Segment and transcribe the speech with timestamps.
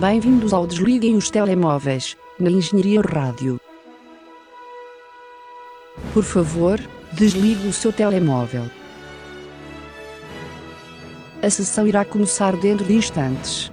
[0.00, 3.60] Bem-vindos ao Desliguem os Telemóveis, na Engenharia Rádio.
[6.12, 6.78] Por favor,
[7.12, 8.64] desligue o seu telemóvel.
[11.42, 13.72] A sessão irá começar dentro de instantes.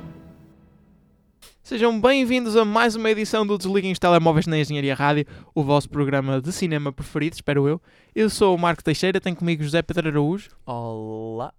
[1.61, 5.89] Sejam bem-vindos a mais uma edição do Desliguem os Telemóveis na Engenharia Rádio, o vosso
[5.89, 7.81] programa de cinema preferido, espero eu.
[8.13, 11.53] Eu sou o Marco Teixeira, tenho comigo José Pedro Araújo Olá.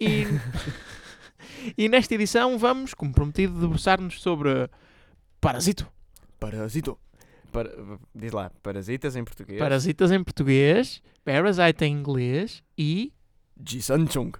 [0.00, 0.26] e,
[1.76, 4.68] e nesta edição vamos, como prometido, debruçar-nos sobre
[5.40, 5.86] Parasito.
[6.38, 6.98] Parasito.
[7.50, 7.70] Para,
[8.14, 9.58] diz lá, parasitas em português.
[9.58, 13.12] Parasitas em português, Parasite em inglês e
[13.64, 14.32] Jisanchung,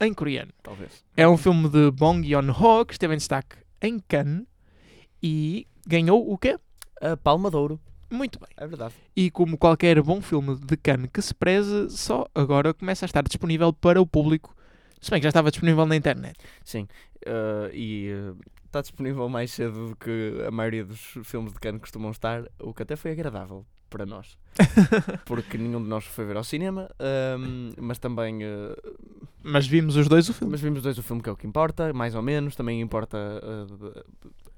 [0.00, 0.52] em coreano.
[0.62, 1.04] talvez.
[1.16, 4.46] É um filme de Bong Joon-ho que esteve em destaque em Cannes
[5.22, 6.58] e ganhou o quê?
[7.00, 7.80] A Palma de Ouro.
[8.10, 8.48] Muito bem.
[8.56, 8.94] É verdade.
[9.16, 13.22] E como qualquer bom filme de Cannes que se preze, só agora começa a estar
[13.22, 14.54] disponível para o público.
[15.00, 16.38] Se bem que já estava disponível na internet.
[16.64, 16.86] Sim.
[17.26, 18.34] eh, e eh,
[18.66, 22.72] está disponível mais cedo do que a maioria dos filmes de Cannes costumam estar, o
[22.74, 24.38] que até foi agradável para nós.
[25.26, 28.38] Porque nenhum de nós foi ver ao cinema, ahm, mas também.
[28.44, 28.76] eh,
[29.42, 30.52] Mas vimos os dois o filme.
[30.52, 32.54] mas vimos os dois o filme que é o que importa, mais ou menos.
[32.54, 33.18] Também importa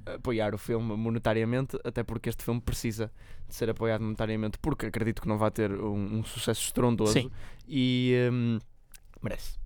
[0.06, 3.10] eh, apoiar o filme monetariamente, até porque este filme precisa
[3.48, 7.30] de ser apoiado monetariamente, porque acredito que não vai ter um, um sucesso estrondoso Sim.
[7.66, 8.58] e hum,
[9.22, 9.61] merece.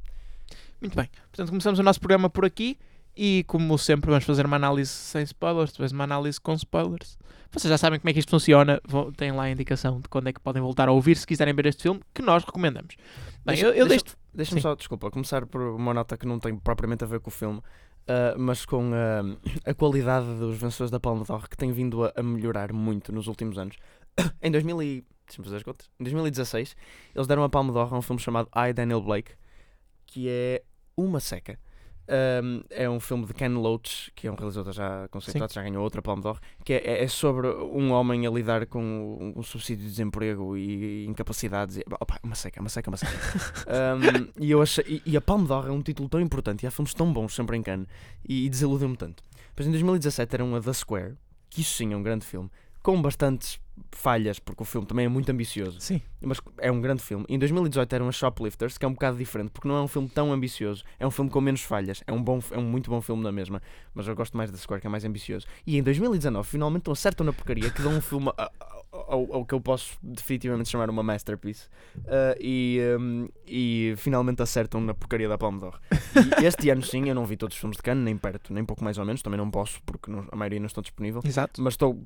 [0.80, 1.08] Muito bem.
[1.30, 2.78] Portanto, começamos o nosso programa por aqui.
[3.18, 7.16] E como sempre, vamos fazer uma análise sem spoilers, depois uma análise com spoilers.
[7.50, 8.78] Vocês já sabem como é que isto funciona.
[8.86, 11.54] Vão- Têm lá a indicação de quando é que podem voltar a ouvir se quiserem
[11.54, 12.94] ver este filme, que nós recomendamos.
[13.42, 14.04] Bem, Deixa- eu, eu deixa-.
[14.34, 14.62] Deixa-me Sim.
[14.62, 17.62] só, desculpa, começar por uma nota que não tem propriamente a ver com o filme,
[18.06, 19.22] ah, mas com ah,
[19.64, 23.28] a qualidade dos vencedores da Palma d'Or, que tem vindo a, a melhorar muito nos
[23.28, 23.76] últimos anos.
[24.42, 25.04] em 2000 e...
[25.26, 25.90] Deixa-me fazer as contas.
[25.98, 26.76] Em 2016,
[27.14, 29.32] eles deram a Palma d'Or a um filme chamado I, Daniel Blake,
[30.06, 30.62] que é
[30.96, 31.58] uma seca.
[32.08, 35.82] Um, é um filme de Ken Loach, que é um realizador já conceituado, já ganhou
[35.82, 39.84] outra Palma d'Or, que é, é sobre um homem a lidar com um, um subsídio
[39.84, 41.78] de desemprego e incapacidades.
[41.78, 43.16] E, opa, uma seca, uma seca, uma seca.
[43.66, 46.66] Um, e, eu achei, e, e a Palme d'Or é um título tão importante e
[46.66, 47.88] há filmes tão bons sempre em Cannes
[48.26, 49.22] e, desiludeu-me tanto.
[49.56, 51.14] Mas em 2017 era um a The Square,
[51.50, 52.50] que isso sim é um grande filme,
[52.82, 53.58] com bastantes
[53.92, 56.00] falhas, porque o filme também é muito ambicioso, Sim.
[56.20, 57.24] mas é um grande filme.
[57.28, 59.88] Em 2018 era um a Shoplifters, que é um bocado diferente, porque não é um
[59.88, 62.90] filme tão ambicioso, é um filme com menos falhas, é um, bom, é um muito
[62.90, 63.60] bom filme na mesma,
[63.94, 65.46] mas eu gosto mais da Square, que é mais ambicioso.
[65.66, 68.50] E em 2019 finalmente acertam na porcaria, que dão um filme a-
[68.92, 71.66] ao, ao que eu posso definitivamente chamar uma masterpiece.
[71.98, 75.78] Uh, e, um, e finalmente acertam na porcaria da Palme d'Or.
[76.42, 78.82] Este ano sim, eu não vi todos os filmes de Cannes, nem perto, nem pouco
[78.82, 81.20] mais ou menos, também não posso, porque não- a maioria não estão disponível.
[81.24, 81.60] Exato.
[81.62, 82.02] Mas estou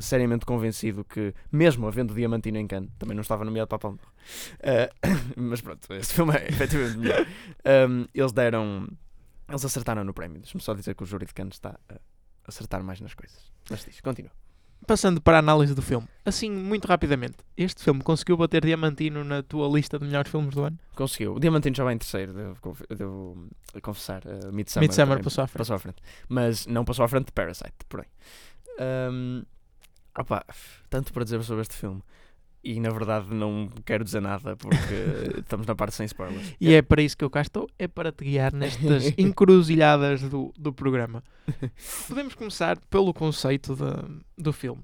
[0.00, 3.92] seriamente convencido que, mesmo havendo Diamantino em Cannes, também não estava nomeado para a.
[3.92, 3.98] Uh,
[5.36, 7.26] mas pronto, este filme é efetivamente melhor.
[7.88, 8.88] Um, eles deram.
[9.48, 10.40] Eles acertaram no prémio.
[10.40, 11.98] Deixa-me só dizer que o júri de Cannes está a
[12.46, 13.52] acertar mais nas coisas.
[13.70, 14.32] Mas diz, continua.
[14.86, 16.06] Passando para a análise do filme.
[16.24, 17.36] Assim, muito rapidamente.
[17.56, 20.78] Este filme conseguiu bater Diamantino na tua lista de melhores filmes do ano?
[20.94, 21.34] Conseguiu.
[21.34, 22.58] O Diamantino já vai em terceiro, devo,
[22.90, 23.48] devo
[23.80, 24.22] confessar.
[24.26, 25.58] Uh, Midsummer, Midsummer também passou à frente.
[25.58, 25.96] Passou à frente.
[26.28, 28.06] Mas não passou à frente de Parasite, porém.
[28.78, 29.42] Um,
[30.18, 30.44] opa,
[30.90, 32.02] tanto para dizer sobre este filme.
[32.62, 34.94] E na verdade não quero dizer nada porque
[35.40, 36.54] estamos na parte sem spoilers.
[36.58, 40.50] E é para isso que eu cá estou, é para te guiar nestas encruzilhadas do,
[40.56, 41.22] do programa.
[42.08, 44.04] Podemos começar pelo conceito da-
[44.38, 44.82] do filme.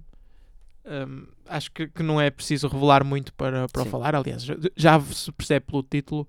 [0.84, 3.90] Hum, acho que, que não é preciso revelar muito para, para Sim.
[3.90, 6.28] falar, aliás, já, já se percebe pelo título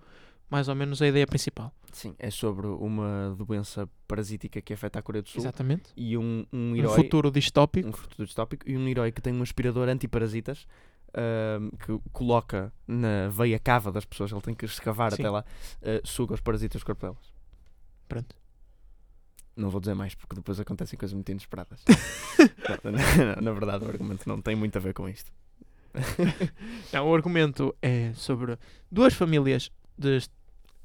[0.50, 1.74] mais ou menos a ideia principal.
[1.94, 5.92] Sim, é sobre uma doença parasítica que afeta a Coreia do Sul Exatamente.
[5.96, 6.96] e um, um Um herói.
[6.96, 7.90] futuro distópico.
[7.90, 10.66] um futuro distópico e um herói que tem um aspirador antiparasitas
[11.14, 15.22] ahm, que coloca na veia cava das pessoas, ele tem que escavar Sim.
[15.22, 15.46] até lá,
[15.82, 17.34] ah, suga os parasitas do corpo delas.
[18.08, 18.36] Pronto.
[19.56, 21.84] Não vou dizer mais porque depois acontecem coisas muito inesperadas.
[22.84, 25.32] Não, na, na verdade, o argumento não tem muito a ver com isto.
[26.94, 28.58] Não, o argumento é sobre
[28.90, 30.20] duas famílias de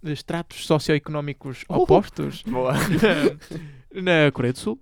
[0.02, 2.74] estratos socioeconómicos opostos Boa.
[3.92, 4.80] na Coreia do Sul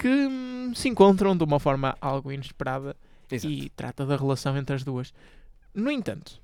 [0.00, 2.96] que hum, se encontram de uma forma algo inesperada
[3.30, 3.52] Exato.
[3.52, 5.12] e trata da relação entre as duas.
[5.74, 6.40] No entanto,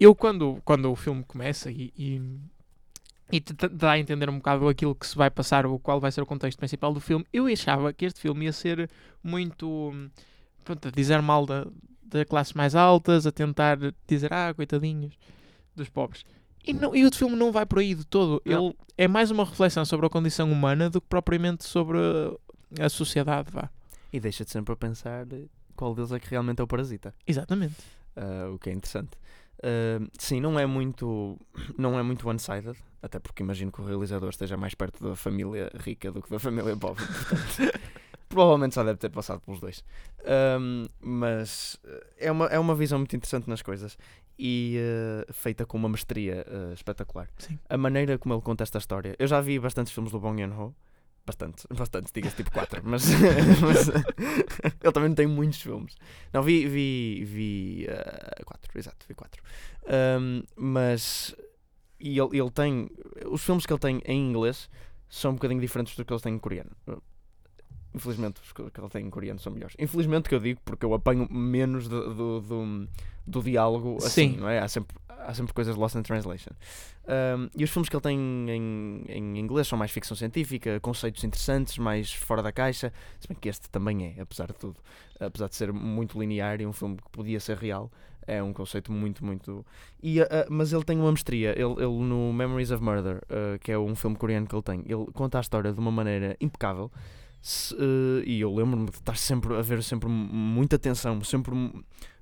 [0.00, 2.22] eu quando, quando o filme começa e, e,
[3.30, 6.00] e te te dá a entender um bocado aquilo que se vai passar, o qual
[6.00, 8.88] vai ser o contexto principal do filme, eu achava que este filme ia ser
[9.22, 10.08] muito hum,
[10.64, 11.66] pronto, a dizer mal da,
[12.02, 13.76] da classes mais altas, a tentar
[14.08, 15.14] dizer, ah, coitadinhos
[15.76, 16.24] dos pobres.
[16.64, 18.42] E, não, e o filme não vai por aí de todo.
[18.44, 18.66] Não.
[18.66, 21.98] Ele é mais uma reflexão sobre a condição humana do que propriamente sobre
[22.80, 23.68] a sociedade, vá.
[24.12, 25.26] E deixa-te sempre a pensar
[25.76, 27.14] qual deles é que realmente é o parasita.
[27.26, 27.76] Exatamente.
[28.16, 29.10] Ah, o que é interessante.
[29.58, 31.38] Uh, sim, não é muito
[31.78, 35.70] não é muito one-sided, até porque imagino que o realizador esteja mais perto da família
[35.76, 37.02] rica do que da família pobre.
[37.06, 37.80] portanto,
[38.28, 39.84] provavelmente só deve ter passado pelos dois.
[40.60, 43.96] Um, mas uh, é uma, é uma visão muito interessante nas coisas
[44.38, 47.28] e uh, feita com uma mestria uh, espetacular.
[47.38, 47.58] Sim.
[47.68, 49.14] A maneira como ele conta esta história.
[49.18, 50.74] Eu já vi bastantes filmes do Bong Joon-ho.
[51.26, 53.06] Bastante, bastante, diga-se tipo 4, mas,
[53.62, 53.88] mas
[54.82, 55.96] ele também não tem muitos filmes.
[56.32, 57.86] Não, vi, vi, vi
[58.44, 59.42] 4, exato, vi 4.
[60.20, 61.34] Um, mas
[61.98, 62.90] e ele, ele tem.
[63.26, 64.68] Os filmes que ele tem em inglês
[65.08, 66.70] são um bocadinho diferentes do que ele tem em coreano.
[67.94, 69.76] Infelizmente, os que ele tem em coreano são melhores.
[69.78, 72.88] Infelizmente, que eu digo, porque eu apanho menos do, do, do,
[73.26, 74.36] do diálogo assim, Sim.
[74.40, 74.58] não é?
[74.58, 76.50] Há sempre, há sempre coisas lost in translation.
[77.06, 81.22] Um, e os filmes que ele tem em, em inglês são mais ficção científica, conceitos
[81.22, 82.92] interessantes, mais fora da caixa.
[83.20, 84.76] Se bem que este também é, apesar de tudo.
[85.20, 87.90] Apesar de ser muito linear e um filme que podia ser real,
[88.26, 89.64] é um conceito muito, muito.
[90.02, 91.50] E, uh, mas ele tem uma mestria.
[91.50, 94.80] Ele, ele no Memories of Murder, uh, que é um filme coreano que ele tem,
[94.86, 96.90] ele conta a história de uma maneira impecável.
[97.46, 101.52] Se, uh, e eu lembro-me de estar sempre a ver sempre muita atenção, sempre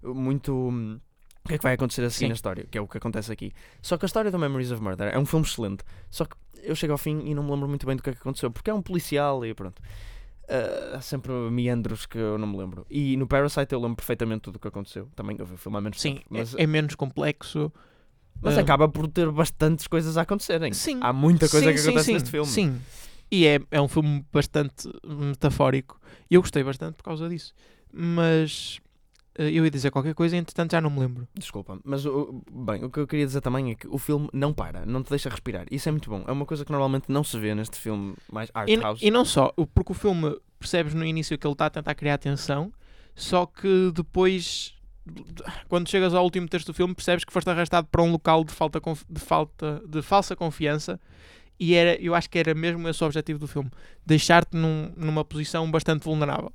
[0.02, 0.52] muito.
[0.52, 0.98] Um,
[1.44, 2.28] o que é que vai acontecer assim Sim.
[2.28, 2.66] na história?
[2.68, 3.52] Que é o que acontece aqui.
[3.80, 5.84] Só que a história do Memories of Murder é um filme excelente.
[6.10, 6.34] Só que
[6.64, 8.50] eu chego ao fim e não me lembro muito bem do que é que aconteceu.
[8.50, 9.80] Porque é um policial e pronto.
[10.48, 12.84] Uh, há sempre meandros que eu não me lembro.
[12.90, 15.08] E no Parasite eu lembro perfeitamente tudo o que aconteceu.
[15.14, 16.26] Também eu vi o filme há menos Sim, tempo.
[16.30, 17.72] Mas, é, é menos complexo.
[18.40, 20.72] mas Ah, acaba por ter bastantes coisas a acontecerem.
[20.72, 20.98] Sim.
[21.00, 22.50] Há muita coisa Sim, que acontece sim, neste filme.
[22.50, 22.80] Sim.
[23.32, 25.98] E é, é um filme bastante metafórico.
[26.30, 27.54] E eu gostei bastante por causa disso.
[27.90, 28.78] Mas
[29.36, 31.26] eh, eu ia dizer qualquer coisa e entretanto já não me lembro.
[31.34, 34.52] Desculpa, mas o, bem, o que eu queria dizer também é que o filme não
[34.52, 35.66] para, não te deixa respirar.
[35.70, 36.22] Isso é muito bom.
[36.26, 39.00] É uma coisa que normalmente não se vê neste filme mais art E, house.
[39.02, 42.18] e não só, porque o filme percebes no início que ele está a tentar criar
[42.18, 42.70] tensão,
[43.14, 44.74] só que depois,
[45.68, 48.52] quando chegas ao último texto do filme, percebes que foste arrastado para um local de
[48.52, 51.00] falta, de falta de falsa confiança.
[51.58, 53.70] E era, eu acho que era mesmo esse o objetivo do filme:
[54.04, 56.52] deixar-te num- numa posição bastante vulnerável.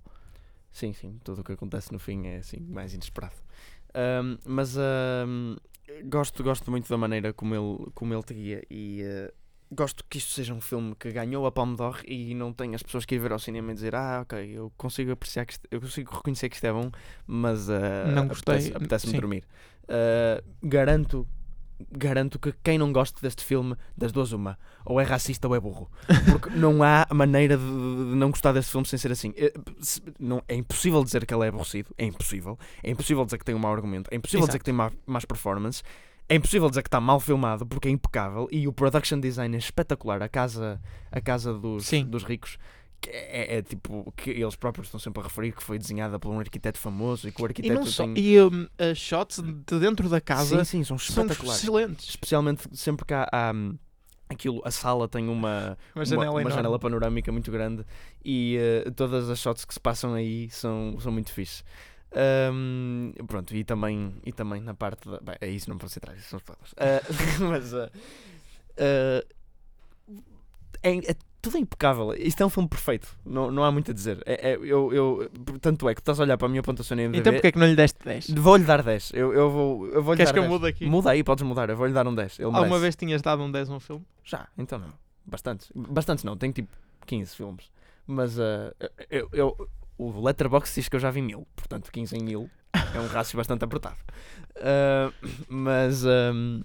[0.72, 3.36] Sim, sim, tudo o que acontece no fim é assim mais inesperado.
[3.94, 4.76] Ahm, mas
[6.06, 9.34] gosto, gosto muito da maneira como ele, como ele te guia e eh,
[9.72, 12.84] gosto que isto seja um filme que ganhou a Palme d'Or e não tem as
[12.84, 15.82] pessoas que ir ver ao cinema e dizer ah, ok, eu consigo apreciar que eu
[15.82, 16.92] consigo reconhecer que isto é bom,
[17.26, 19.18] mas ah, Não gostei, apetece- apetece-me sim.
[19.22, 19.44] dormir.
[19.88, 21.28] Ah, garanto
[21.92, 25.60] garanto que quem não gosta deste filme, das duas uma, ou é racista ou é
[25.60, 25.90] burro.
[26.32, 29.34] Porque não há maneira de, de não gostar deste filme sem ser assim.
[29.38, 32.58] É, se- não, é impossível dizer que ele é aborrecido, é impossível.
[32.84, 34.60] É impossível dizer que tem um mau argumento, é impossível dizer Exato.
[34.60, 35.84] que tem má, más performance.
[36.30, 39.60] É impossível dizer que está mal filmado porque é impecável e o production design é
[39.60, 40.22] espetacular.
[40.22, 40.78] A casa,
[41.10, 42.04] a casa dos, Sim.
[42.04, 42.58] dos ricos
[43.08, 46.40] é, é tipo que eles próprios estão sempre a referir que foi desenhada por um
[46.40, 48.04] arquiteto famoso e que o E arquiteto não só.
[48.04, 48.18] tem.
[48.18, 52.10] E um, as shots de dentro da casa sim, sim, são são excelentes.
[52.10, 53.78] especialmente sempre que há, há, hum,
[54.30, 56.56] aquilo, a sala tem uma, Uma janela uma, enorme.
[56.56, 57.86] janela panorâmica muito grande
[58.26, 61.64] e eh, todas as shots que se passam aí são, são muito fixe.
[62.52, 65.20] Hum, pronto, e também, e também na parte da.
[65.20, 66.74] Bem, é isso, não posso entrar, isso são spoilers.
[66.78, 67.02] Ah,
[67.50, 67.92] mas ah,
[70.84, 71.16] é, é-
[71.48, 72.14] tudo é impecável.
[72.14, 74.22] Isto é um filme perfeito, não, não há muito a dizer.
[74.26, 77.04] É, é- eu, eu, tanto é que estás a olhar para a minha pontuação em
[77.08, 78.30] MDB, Então porque é que não lhe deste 10?
[78.32, 79.12] vou-lhe dar 10.
[79.14, 80.54] Eu, eu vou, eu vou Queres dar que eu 10.
[80.54, 80.86] mude aqui?
[80.86, 82.40] Muda aí, podes mudar, eu vou-lhe dar um 10.
[82.40, 82.82] Ele Alguma merece.
[82.82, 84.06] vez tinhas dado um 10 a um filme?
[84.24, 84.94] Já, então não.
[85.26, 85.72] Bastantes.
[85.76, 86.70] Bastantes não, tenho tipo
[87.06, 87.66] 15 filmes.
[88.06, 88.74] Mas ah,
[89.10, 93.00] eu, eu- o Letterboxd diz que eu já vi mil, portanto 15 em mil é
[93.00, 93.98] um rácio bastante apertado.
[94.58, 95.12] Ah,
[95.50, 96.62] mas ahm,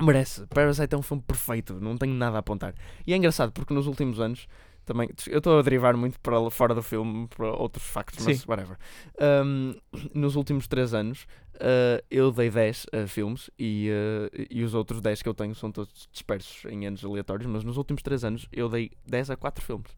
[0.00, 0.46] merece.
[0.46, 2.74] Parasite é um filme perfeito, não tenho nada a apontar.
[3.06, 4.46] E é engraçado porque nos últimos anos
[4.84, 8.78] também eu estou a derivar muito para fora do filme para outros factos, mas whatever.
[9.18, 9.74] Ahm,
[10.14, 11.26] nos últimos 3 anos
[11.60, 15.54] ah, eu dei 10 a filmes e, ah, e os outros 10 que eu tenho
[15.54, 19.36] são todos dispersos em anos aleatórios, mas nos últimos 3 anos eu dei 10 a
[19.36, 19.90] 4 filmes.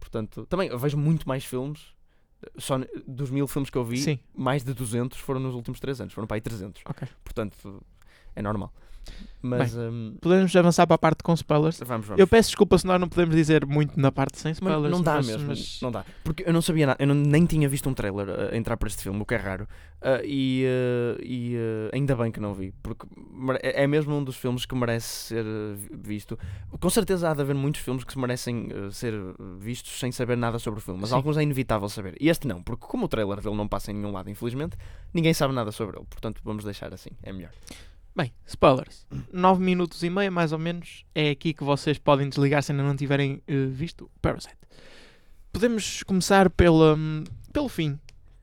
[0.00, 1.94] Portanto, também eu vejo muito mais filmes.
[2.58, 4.18] Só dos mil filmes que eu vi, Sim.
[4.34, 6.12] mais de 200 foram nos últimos 3 anos.
[6.12, 6.82] Foram para aí 300.
[6.84, 7.08] Ok.
[7.24, 7.82] Portanto,
[8.36, 8.72] é normal.
[9.42, 11.78] Mas hum, Podemos avançar para a parte com spoilers.
[11.84, 12.18] vamos, vamos.
[12.18, 14.90] Eu peço desculpa se nós não podemos dizer muito na parte sem Mas spoilers.
[14.90, 16.02] não dá mas- mesmo, mas- não dá.
[16.24, 18.88] Porque eu não sabia nada, eu não- nem tinha visto um trailer uh, entrar para
[18.88, 19.68] este filme, o que é raro.
[20.00, 23.06] Uh, e uh, e, uh, ainda bem que não vi, porque
[23.62, 26.38] é é mesmo um dos filmes que merece ser uh, vi- visto.
[26.80, 29.12] Com certeza há de haver muitos filmes que se merecem ser
[29.58, 31.16] vistos sem saber nada sobre o filme, mas Sim.
[31.16, 32.14] alguns é inevitável saber.
[32.18, 34.74] E este não, porque como o trailer dele não passa em nenhum lado, infelizmente,
[35.12, 36.06] ninguém sabe nada sobre ele.
[36.08, 37.50] Portanto, vamos deixar assim, é melhor.
[38.16, 39.06] Bem, spoilers.
[39.32, 42.84] 9 minutos e meio, mais ou menos, é aqui que vocês podem desligar se ainda
[42.84, 44.56] não tiverem eh, visto Parasite.
[45.52, 47.98] Podemos começar pela, hum, pelo fim.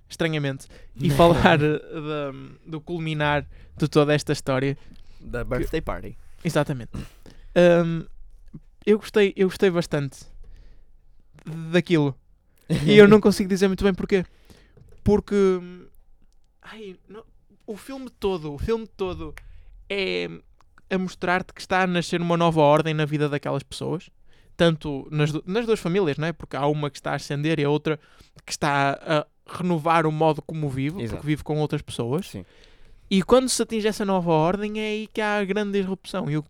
[0.10, 2.34] estranhamente, e falar eh, da-
[2.68, 3.48] do culminar
[3.78, 4.78] de toda esta história.
[5.22, 6.18] Da birthday party.
[6.44, 6.92] Exatamente.
[7.56, 8.06] Hum,
[8.86, 10.20] eu, gostei, eu gostei bastante
[11.72, 12.13] daquilo.
[12.86, 14.25] E eu não consigo dizer muito bem porquê.
[15.01, 15.86] Porque hum,
[16.62, 17.24] ai, não-
[17.66, 19.34] o filme todo, o filme todo
[19.93, 20.29] é
[20.89, 24.10] a mostrar-te que está a nascer uma nova ordem na vida daquelas pessoas.
[24.57, 26.33] Tanto nas, du- nas duas famílias, não é?
[26.33, 28.00] Porque há uma que está a ascender e a outra
[28.45, 31.15] que está a renovar o modo como vive, Exato.
[31.17, 32.27] porque vive com outras pessoas.
[32.27, 32.45] Sim.
[33.10, 36.29] E quando se atinge essa nova ordem é aí que há a grande disrupção.
[36.29, 36.45] E eu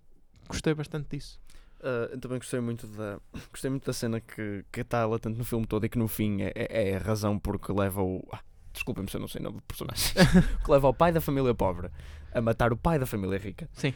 [0.47, 1.39] gostei bastante disso.
[1.79, 3.19] Uh, eu também gostei muito da
[3.51, 6.41] gostei muito da cena que que está latente no filme todo e que no fim
[6.43, 8.39] é, é é a razão porque leva o ah,
[8.71, 10.13] desculpem-me se eu não sei o nome do personagem
[10.63, 11.89] que leva o pai da família pobre
[12.33, 13.93] a matar o pai da família rica Sim.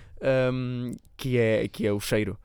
[0.53, 2.37] um, que é que é o cheiro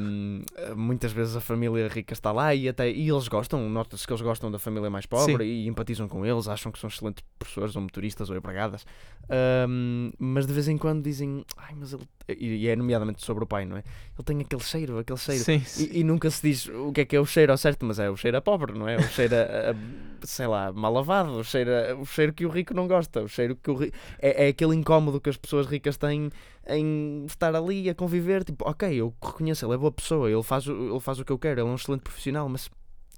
[0.00, 0.42] Um,
[0.76, 4.22] muitas vezes a família rica está lá e até e eles gostam, nota-se que eles
[4.22, 7.82] gostam da família mais pobre e empatizam com eles, acham que são excelentes professores ou
[7.82, 8.84] motoristas ou empregadas,
[9.32, 13.46] Um, mas de vez em quando dizem, ai, mas ele, e, é nomeadamente sobre o
[13.46, 13.80] pai, não é?
[14.16, 15.44] Ele tem aquele cheiro, aquele cheiro.
[15.44, 15.88] Sim, sim.
[15.92, 17.98] E, e nunca se diz o que é que é o cheiro ao certo, mas
[18.00, 18.96] é o cheiro a pobre, não é?
[18.96, 22.48] O cheiro a, a- sei lá, mal lavado, o cheiro, a- o cheiro que o
[22.48, 23.92] rico não gosta, o cheiro que o ri...
[24.20, 26.30] é, é aquele incómodo que as pessoas ricas têm
[26.68, 30.66] em estar ali a conviver, tipo, ok, eu reconheço, ele é boa pessoa, ele faz,
[30.66, 32.68] o- ele faz o que eu quero, ele é um excelente profissional, mas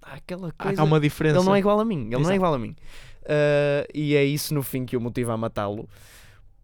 [0.02, 0.80] há aquela coisa.
[0.80, 1.36] Há uma diferença.
[1.38, 2.32] Ele não é igual a mim, ele não Exato.
[2.32, 2.74] é igual a mim.
[3.24, 5.88] Ah, e é isso no fim que o motiva a matá-lo.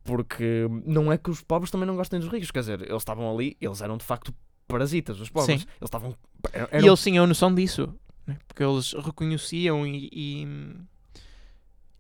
[0.05, 3.31] Porque não é que os pobres também não gostem dos ricos, quer dizer, eles estavam
[3.33, 4.35] ali, eles eram de facto
[4.67, 5.61] parasitas, os pobres.
[5.61, 5.67] Sim.
[5.69, 6.15] Eles estavam.
[6.53, 7.95] Eram, E eles tinham noção disso.
[8.27, 8.39] né?
[8.49, 10.47] Porque eles reconheciam e, e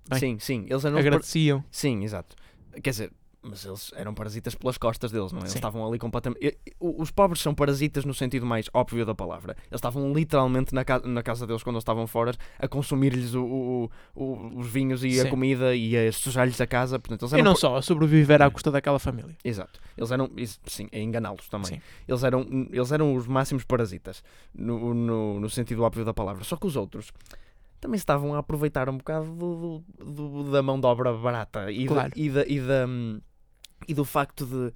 [0.08, 0.96] bem, sim, sim, eles eram.
[0.96, 1.62] par- agradeciam.
[1.70, 2.34] Sim, exato.
[2.82, 5.42] Quer dizer, mas eles eram parasitas pelas costas deles, não é?
[5.42, 5.58] Eles Sim.
[5.58, 6.44] estavam ali completamente.
[6.44, 9.56] e- e- Os pobres são parasitas no sentido mais óbvio da palavra.
[9.70, 13.44] Eles estavam literalmente na, ca- na casa deles quando eles estavam fora a consumir-lhes o-
[13.44, 15.30] o- o- os vinhos e a Sim.
[15.30, 16.98] comida e a sujar-lhes a casa.
[16.98, 19.36] Portanto, eles E eram não par- só, a sobreviver à custa daquela família.
[19.44, 19.78] Exato.
[19.96, 20.28] Eles eram,
[20.66, 21.74] sim, a enganá-los também.
[21.76, 21.80] Sim.
[22.06, 22.40] Eles eram,
[22.72, 24.22] eles eram os máximos parasitas,
[24.54, 26.42] no, no, no sentido óbvio da palavra.
[26.44, 27.12] Só que os outros
[27.80, 30.04] também estavam a aproveitar um bocado do, do-
[30.44, 32.12] do- da mão de obra barata e, Claro.
[32.16, 33.20] e, da, e, da, hum,
[33.86, 34.72] e do facto de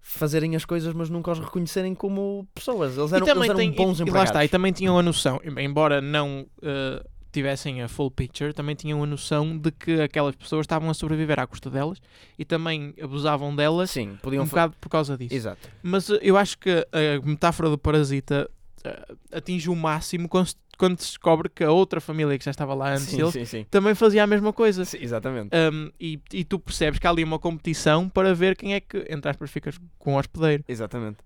[0.00, 2.96] fazerem as coisas, mas nunca os reconhecerem como pessoas.
[2.96, 4.30] Eles eram, e também eles eram tem, bons e, e lá empregados.
[4.30, 8.74] está, e também tinham a noção, em- embora não eh, tivessem a full picture, também
[8.74, 12.00] tinham a noção de que aquelas pessoas estavam a sobreviver à custa delas
[12.38, 15.34] e também abusavam delas Sim, um podiam fa- bocado por causa disso.
[15.34, 15.68] Exato.
[15.82, 18.48] Mas eh, eu acho que a metáfora do parasita
[19.32, 22.74] atinge o máximo quando se, quando se descobre que a outra família que já estava
[22.74, 23.66] lá antes Sim, sim, sim.
[23.70, 24.84] também fazia a mesma coisa.
[24.84, 25.50] Sim, exatamente.
[25.54, 29.04] Um, e, e tu percebes que há ali uma competição para ver quem é que,
[29.08, 30.64] entre aspas, ficas com o hospedeiro.
[30.68, 31.18] Exatamente.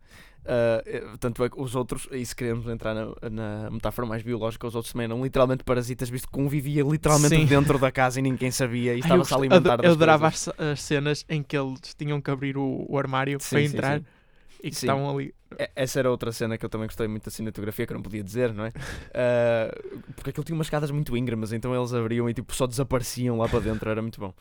[0.45, 4.67] Eh, tanto é que os outros, e se queremos entrar na, na metáfora mais biológica,
[4.67, 7.47] os outros também eram literalmente parasitas, visto que convivia literalmente Sim.
[7.47, 11.25] dentro da casa e ninguém sabia e estava-se a alimentar Eu adorava as, as cenas
[11.29, 14.07] em que eles tinham que abrir o, o armário Sim, para sim, entrar sim.
[14.63, 14.87] E que Sim.
[14.87, 15.35] estavam ali.
[15.75, 18.23] Essa era outra cena que eu também gostei muito da cinematografia, que eu não podia
[18.23, 18.73] dizer, não é?
[19.15, 19.71] Ah,
[20.17, 23.49] porque aquilo tinha umas escadas muito íngremes, então eles abriam e tipo, só desapareciam lá
[23.49, 24.33] para dentro, era muito bom.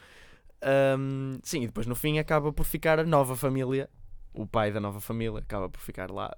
[0.62, 3.90] Ahm, sim, e depois no fim acaba por ficar a nova família,
[4.34, 6.36] o pai da nova família acaba por ficar lá,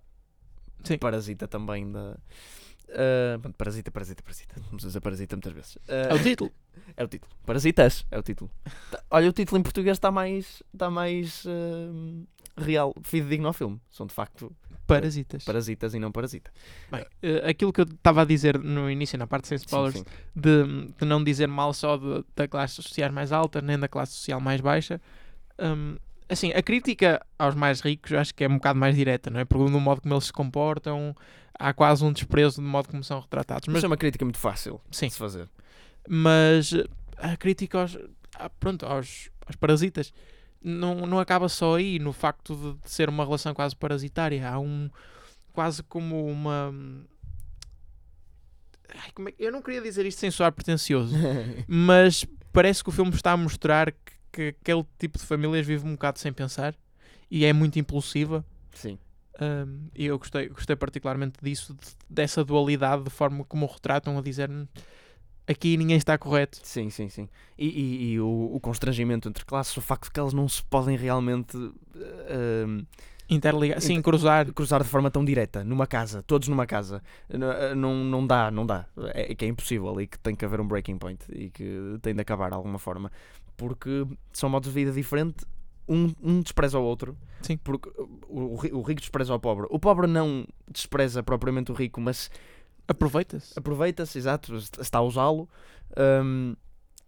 [0.83, 0.97] Sim.
[0.97, 2.17] parasita também da.
[3.41, 4.55] pronto, parasita, parasita, parasita.
[4.67, 5.77] Vamos dizer parasita muitas vezes.
[5.87, 6.51] Ah, É o título.
[6.97, 7.31] é o título.
[7.45, 8.49] Parasitas é o título.
[8.89, 11.45] Tá- Olha, o título em português está mais, está mais
[12.57, 13.79] real, fidedigno ao filme.
[13.89, 14.51] São de facto
[14.85, 15.45] Parasitas.
[15.45, 16.51] parasitas e não parasita.
[16.91, 19.95] Bem, eh, aquilo que eu estava a dizer no início, na parte sem Sim, spoilers,
[19.99, 20.05] sim.
[20.35, 20.63] De,
[20.99, 24.41] de não dizer mal só de- da classe social mais alta, nem da classe social
[24.41, 24.99] mais baixa.
[25.59, 25.95] hum,
[26.27, 29.45] assim, a crítica aos mais ricos acho que é um bocado mais direta, não é?
[29.45, 31.15] Porque no modo como eles se comportam,
[31.57, 33.67] há quase um desprezo do modo como são retratados.
[33.67, 35.47] Mas Mas, é uma crítica muito fácil sim, de se fazer.
[36.07, 36.85] mas eh,
[37.17, 37.97] a crítica aos,
[38.35, 40.13] ah, pronto, aos, aos parasitas
[40.63, 44.47] não, não acaba só aí, no facto de, ser uma relação quase parasitária.
[44.47, 44.89] Há um
[45.51, 46.73] quase como uma.
[48.89, 51.15] Ai, é eu não queria dizer isto sem soar pretencioso,
[51.67, 53.97] mas parece que o filme está a mostrar que,
[54.31, 56.75] que aquele tipo de famílias vive um bocado sem pensar
[57.29, 58.45] e é muito impulsiva.
[58.73, 58.97] sim.
[59.41, 64.15] Um, e eu gostei, gostei particularmente disso, de- dessa dualidade, de forma como o retratam
[64.15, 64.67] a dizer "Hum,
[65.47, 66.59] aqui ninguém está correto.
[66.63, 67.27] Sim, sim, sim.
[67.57, 70.63] E, e- e o, o constrangimento entre classes, o facto de que elas não se
[70.63, 71.57] podem realmente
[72.29, 72.83] ahm,
[73.29, 74.51] Interligar, sim, Inter- cruzar.
[74.53, 77.01] cruzar de forma tão direta, numa casa, todos numa casa.
[77.29, 78.85] N- Não, não dá, não dá.
[79.13, 81.97] É, é que é impossível e que tem que haver um breaking point e que
[82.01, 83.09] tem de acabar de alguma forma.
[83.55, 85.45] Porque são modos de vida diferentes.
[85.87, 87.57] Um, um despreza o outro, Sim.
[87.57, 87.89] porque
[88.29, 89.67] o, o rico despreza o pobre.
[89.69, 92.29] O pobre não despreza propriamente o rico, mas
[92.87, 93.57] Aproveita-se.
[93.57, 95.47] aproveita-se, exato, est- está a usá-lo.
[96.23, 96.55] hum,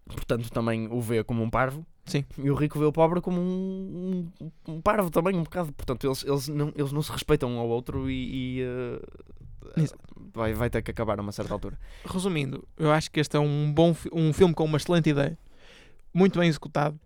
[0.08, 1.86] portanto também o vê como um parvo.
[2.06, 2.24] Sim.
[2.38, 5.74] E o rico vê o pobre como um, um, um parvo também, um bocado.
[5.74, 9.02] Portanto, eles, eles, não, eles não se respeitam um ao outro e, e,
[9.76, 9.98] Exato.
[10.34, 11.80] vai, vai ter que acabar a uma certa altura.
[12.06, 15.36] Resumindo, eu acho que este é um bom um filme com uma excelente ideia,
[16.14, 17.00] muito bem executado,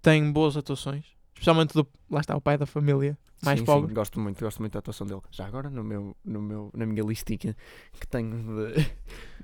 [0.00, 3.88] tem boas atuações, especialmente do lá está o pai da família mais Sim, pobre.
[3.88, 5.20] Sim, gosto muito, gosto muito da atuação dele.
[5.30, 7.56] Já agora no meu, no meu, na minha listinha
[7.98, 8.86] que tenho de,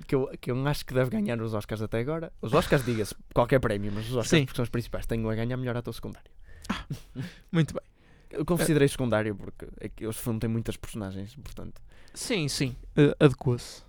[0.07, 2.33] que, eu, que eu acho que deve ganhar os Oscars até agora.
[2.43, 4.45] Os Oscars, diga-se, qualquer prémio, mas os Oscars Sim.
[4.45, 5.07] porque são os principais.
[5.07, 6.31] Tenho a ganhar melhor ator secundário.
[7.51, 7.83] Muito bem.
[8.31, 11.81] Eu considerei secundário porque é que este filme tem muitas personagens, portanto.
[12.13, 13.87] Sim, sim, eh, adequa-se.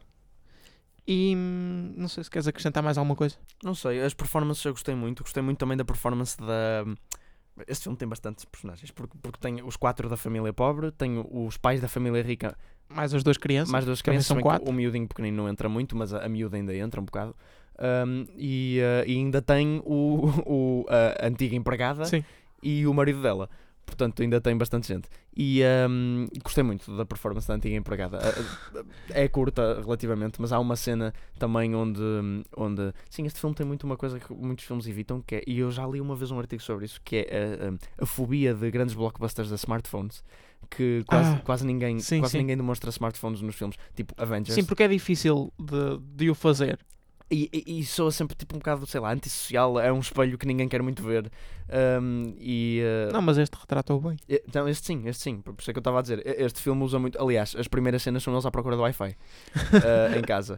[1.08, 3.36] E hum, não sei se queres acrescentar mais alguma coisa.
[3.64, 5.24] Não sei, as performances eu gostei muito.
[5.24, 6.86] Gostei muito também da performance da.
[7.68, 11.58] Este filme tem bastantes personagens, porque, porque tem os quatro da família pobre, tem os
[11.58, 12.56] pais da família rica,
[12.90, 13.72] Mais as duas crianças.
[13.72, 14.70] mais duas crianças, são quatro.
[14.70, 17.36] o miudinho pequenino não entra muito, mas a, a miúda ainda entra um bocado.
[17.80, 22.24] Um, e, uh, e ainda tem o, o- a antiga empregada Sim.
[22.62, 23.50] e o marido dela.
[23.88, 25.08] Portanto, ainda tem bastante gente.
[25.36, 28.18] E um, gostei muito da performance da antiga empregada.
[28.18, 28.30] A-
[28.80, 32.02] a- É curta relativamente, mas há uma cena também onde,
[32.56, 32.94] onde.
[33.10, 35.72] Sim, este filme tem muito uma coisa que muitos filmes evitam, que é, e eu
[35.72, 38.70] já li uma vez um artigo sobre isso, que é a, a- a fobia de
[38.70, 40.24] grandes blockbusters da smartphones.
[40.70, 42.38] Que quase, Ah, quase, ninguém, sim, quase sim.
[42.40, 44.54] ninguém demonstra smartphones nos filmes, tipo Avengers.
[44.54, 46.78] Sim, porque é difícil de, de o fazer.
[47.30, 50.46] E, e, e soa sempre tipo um bocado, sei lá, antissocial, é um espelho que
[50.48, 51.30] ninguém quer muito ver.
[52.02, 54.16] Um, e, uh, Não, mas este retratou bem.
[54.30, 56.24] e- Então, este sim, este sim, por isso é que eu estava a dizer.
[56.26, 57.22] Este filme usa muito.
[57.22, 59.16] Aliás, as primeiras cenas são eles à procura do Wi-Fi uh,
[60.18, 60.58] em casa.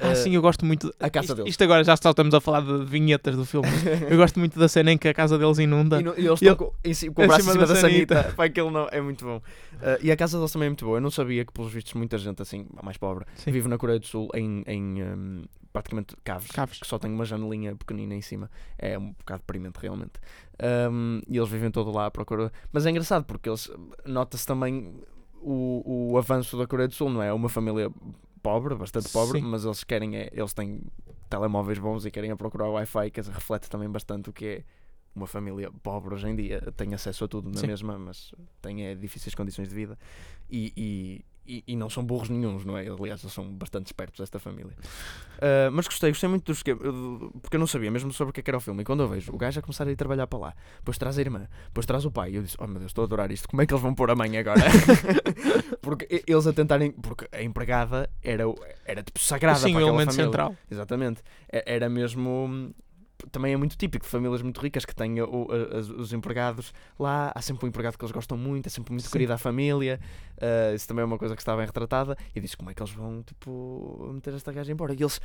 [0.00, 0.90] Ah, Uh, sim, eu gosto muito.
[0.98, 1.50] a casa isto, deles.
[1.50, 3.68] isto agora já só estamos a falar de vinhetas do filme.
[4.08, 6.00] Eu gosto muito da cena em que a casa deles inunda.
[6.00, 8.14] E, no- e eles estão com, em com o braço em cima da da sanita.
[8.16, 8.34] sanita.
[8.34, 9.36] Pá, aquilo não, é muito bom.
[9.36, 10.96] Uh, e a casa deles também é muito boa.
[10.96, 13.50] Eu não sabia que, pelos vistos, muita gente assim, mais pobre, Sim.
[13.52, 15.44] vive na Coreia do Sul em, em um,
[15.74, 16.78] praticamente caves, Caves.
[16.78, 18.50] que só tem uma janelinha pequenina em cima.
[18.78, 20.12] É um bocado deprimente, realmente.
[20.90, 22.50] Um, e eles vivem todo lá à procura.
[22.72, 23.70] Mas é engraçado porque eles
[24.06, 24.90] nota-se também
[25.40, 27.28] o, o avanço da Coreia do Sul, não é?
[27.28, 27.90] É uma família
[28.42, 29.46] pobre, bastante pobre, Sim.
[29.46, 30.80] mas eles querem é, eles têm
[31.30, 34.64] telemóveis bons e querem a procurar Wi-Fi, que reflete também bastante o que é
[35.14, 36.72] uma família pobre hoje em dia.
[36.76, 37.66] Tem acesso a tudo na Sim.
[37.66, 39.98] mesma, mas tem é, difíceis condições de vida
[40.50, 42.86] e, e, e, e não são burros nenhuns, não é?
[42.88, 44.72] Aliás, eles são bastante espertos, esta família.
[45.40, 46.80] Ah, mas gostei, gostei muito do esquema,
[47.40, 48.82] porque eu não sabia mesmo sobre o que é que era o filme.
[48.82, 51.18] E quando eu vejo o gajo a começar a ir trabalhar para lá, depois traz
[51.18, 53.30] a irmã, depois traz o pai, e eu disse: Oh meu Deus, estou a adorar
[53.32, 54.60] isto, como é que eles vão pôr a mãe agora?
[55.82, 59.80] porque eles a tentarem, porque a empregada era, o- era tipo sagrada Sim, o para
[59.80, 60.24] aquela elemento família.
[60.26, 60.56] central.
[60.70, 61.22] Exatamente.
[61.48, 62.72] Era mesmo.
[63.32, 67.32] Também é muito típico de famílias muito ricas que têm o- a- os empregados lá.
[67.34, 69.10] Há sempre um empregado que eles gostam muito, é sempre muito Sim.
[69.12, 69.98] querido à família.
[70.40, 72.16] Ah, isso também é uma coisa que está bem retratada.
[72.36, 74.92] E disse: como é que eles vão tipo, meter esta gaja embora?
[74.92, 75.18] E eles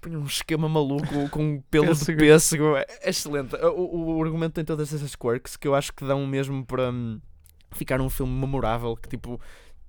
[0.00, 2.76] põem um esquema maluco com pelo de Pêssego.
[2.76, 3.56] É é excelente.
[3.56, 6.90] O, o- o argumento tem todas essas quirks que eu acho que dão mesmo para
[6.90, 7.18] hum,
[7.72, 8.94] ficar um filme memorável.
[8.96, 9.40] Que tipo.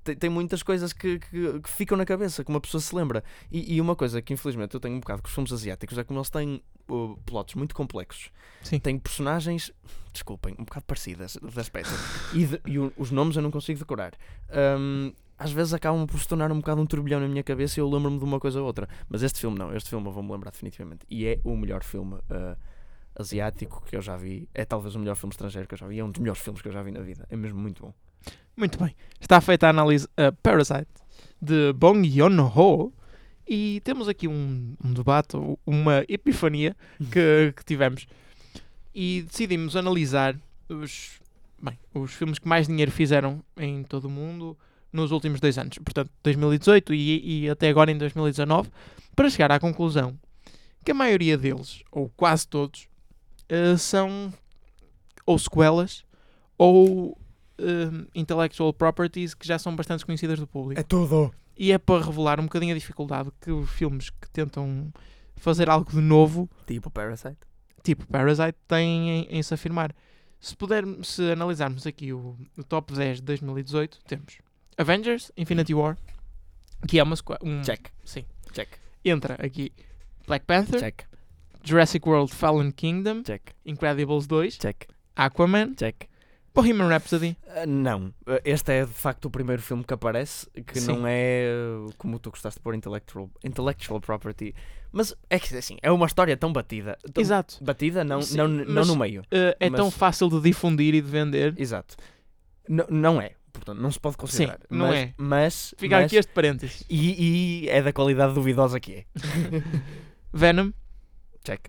[0.05, 3.23] Tem, tem muitas coisas que, que, que ficam na cabeça, que uma pessoa se lembra.
[3.51, 6.03] E, e uma coisa que infelizmente eu tenho um bocado com os filmes asiáticos é
[6.03, 8.29] como eles têm uh, plotos muito complexos.
[8.61, 8.79] Sim.
[8.79, 9.71] Têm personagens,
[10.13, 11.91] desculpem, um bocado parecidas de aspecto.
[12.33, 14.13] e de- e o- os nomes eu não consigo decorar.
[14.79, 17.81] Hum, às vezes acabam por se tornar um bocado um turbilhão na minha cabeça e
[17.81, 18.87] eu lembro-me de uma coisa ou outra.
[19.09, 21.05] Mas este filme não, este filme eu vou-me lembrar definitivamente.
[21.09, 22.55] E é o melhor filme uh,
[23.15, 24.47] asiático que eu já vi.
[24.53, 25.99] É talvez o melhor filme estrangeiro que eu já vi.
[25.99, 27.25] É um dos melhores filmes que eu já vi na vida.
[27.29, 27.93] É mesmo muito bom.
[28.55, 28.95] Muito bem.
[29.19, 30.87] Está feita a análise a Parasite
[31.41, 32.93] de Bong Joon-ho.
[33.47, 36.75] E temos aqui um, um debate, uma epifania
[37.11, 38.07] que, que tivemos.
[38.93, 40.35] E decidimos analisar
[40.67, 41.19] os,
[41.61, 44.57] bem, os filmes que mais dinheiro fizeram em todo o mundo
[44.91, 48.69] nos últimos dois anos, portanto 2018 e, e até agora em 2019,
[49.13, 50.17] para chegar à conclusão
[50.85, 52.87] que a maioria deles, ou quase todos,
[53.49, 54.33] eh, são
[55.25, 56.05] ou sequelas
[56.57, 57.17] ou
[57.59, 60.79] um, intellectual properties que já são bastante conhecidas do público.
[60.83, 61.33] tudo!
[61.57, 64.91] E é para revelar um bocadinho a dificuldade que os filmes que tentam
[65.37, 67.37] fazer algo de novo, Tipo Parasite.
[67.81, 69.95] tipo Parasite, têm em, em se afirmar.
[70.39, 74.37] Se, puder, se analisarmos aqui o, o top 10 de 2018, temos
[74.77, 75.97] Avengers, Infinity War,
[76.87, 77.87] que é uma um, Check.
[78.03, 78.25] Sim.
[78.51, 78.69] Check.
[79.03, 79.71] Entra aqui
[80.27, 81.03] Black Panther, Check.
[81.63, 83.41] Jurassic World Fallen Kingdom, Check.
[83.65, 84.87] Incredibles 2, Check.
[85.15, 86.07] Aquaman, Check.
[86.55, 87.35] Bohemian Rhapsody.
[87.47, 90.87] Ah, não, Ah, este é de facto o primeiro filme que aparece que Sim.
[90.87, 91.47] não é
[91.85, 94.55] uh, como tu gostaste de pôr intellectual, intellectual property,
[94.91, 97.61] mas é que assim, é uma história tão batida, tão Exato.
[97.63, 100.95] batida, não, Sim, não, mas- não no meio, Uh, é tão Mas- fácil de difundir
[100.95, 101.53] e de vender.
[101.57, 101.95] exato,
[102.69, 105.13] N- não é, portanto, não se pode considerar, não mas, é.
[105.17, 106.83] mas, Fica mas- aqui este parênteses.
[106.89, 109.05] e, e é da qualidade duvidosa que é,
[110.33, 110.71] Venom,
[111.43, 111.67] check,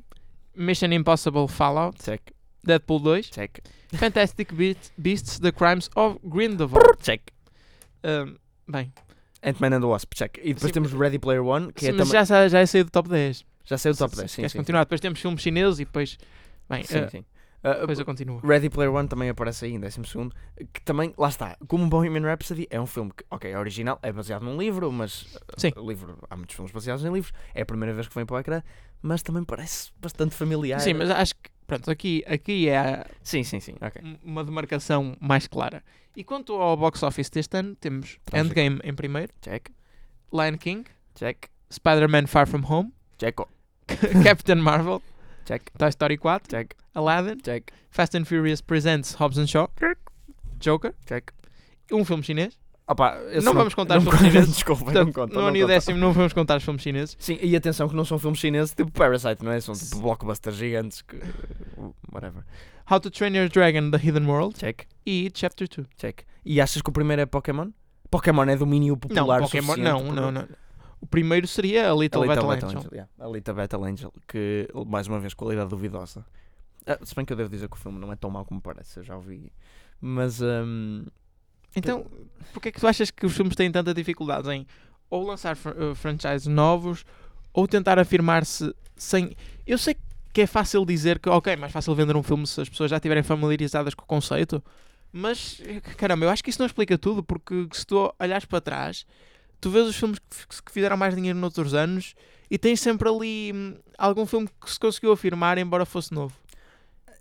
[0.54, 2.22] Mission Impossible Fallout, Check,
[2.66, 3.58] Deadpool 2, check,
[3.94, 6.98] Fantastic Beast- Beasts, The Crimes of Grindelwald.
[7.02, 7.22] check.
[8.04, 8.36] Um,
[8.68, 8.92] bem,
[9.42, 10.38] Ant-Man and the Wasp, check.
[10.38, 12.84] E depois Sim, temos Ready Player One, que sim, é mas já, já é sair
[12.84, 13.44] do top 10.
[13.64, 14.58] Já saiu do top Se- 10, se sim, Queres sim.
[14.58, 14.84] continuar?
[14.84, 16.18] Depois temos filmes chineses e depois.
[16.68, 17.24] Bem, Sim, eh, sim.
[17.64, 18.38] Ah, depois eu continuo.
[18.46, 20.00] Ready Player One também aparece aí em 12
[20.72, 24.12] que também, lá está, como Bohemian Rhapsody é um filme que, ok, é original, é
[24.12, 25.72] baseado num livro, mas uh, Sim.
[25.76, 28.36] o livro, há muitos filmes baseados em livros, é a primeira vez que vem para
[28.36, 28.62] o ecrã,
[29.02, 30.78] mas também parece bastante familiar.
[30.80, 31.50] Sim, mas acho que.
[31.66, 34.18] Pronto, aqui, aqui é Sim, sim, sim, ok.
[34.22, 35.82] uma demarcação mais clara.
[36.14, 38.58] E quanto ao box office deste ano, temos Trágico.
[38.58, 39.68] Endgame em primeiro, Check,
[40.32, 43.36] Lion King, check, Spider-Man Far From Home, check,
[44.22, 45.02] Captain Marvel,
[45.44, 49.68] check, Toy Story 4, check, Aladdin, check, Fast and Furious Presents Hobbs and Shaw,
[50.60, 51.32] Joker, check.
[51.92, 52.56] um filme chinês.
[52.88, 54.54] Opa, Não vamos contar não filmes chineses.
[54.54, 55.34] Desculpa, não conta.
[55.34, 57.16] no não ano e décimo não vamos contar os filmes chineses.
[57.18, 59.60] Sim, e atenção que não são filmes chineses tipo Parasite, não é?
[59.60, 61.16] São tipo blockbusters gigantes que...
[62.12, 62.44] Whatever.
[62.88, 65.88] How to Train Your Dragon The Hidden World Check, e Chapter 2.
[65.96, 66.20] check.
[66.44, 67.70] E achas que o primeiro é Pokémon?
[68.08, 70.48] Pokémon é domínio Não, popular Pokémon, suficiente não, para- não, não.
[71.00, 72.78] O primeiro seria a Little, A Little Battle, Battle Angel.
[72.78, 73.10] Angel, yeah.
[73.18, 76.24] A Little Battle Angel, que mais uma vez qualidade duvidosa.
[76.86, 78.60] Ah, se bem que eu devo dizer que o filme não é tão mau como
[78.60, 79.52] parece, eu já ouvi.
[80.00, 81.04] Mas hum,
[81.76, 82.06] Então,
[82.52, 84.66] porquê é que tu achas que os filmes têm tanta dificuldade em
[85.10, 87.04] ou lançar fr- uh, franchises novos
[87.52, 89.36] ou tentar afirmar-se sem.
[89.66, 89.96] Eu sei
[90.32, 92.96] que é fácil dizer que, ok, mais fácil vender um filme se as pessoas já
[92.96, 94.62] estiverem familiarizadas com o conceito,
[95.12, 95.62] mas
[95.96, 99.06] caramba, eu acho que isso não explica tudo, porque se tu olhares para trás,
[99.60, 102.14] tu vês os filmes que fizeram mais dinheiro noutros anos
[102.50, 106.34] e tens sempre ali hum, algum filme que se conseguiu afirmar, embora fosse novo.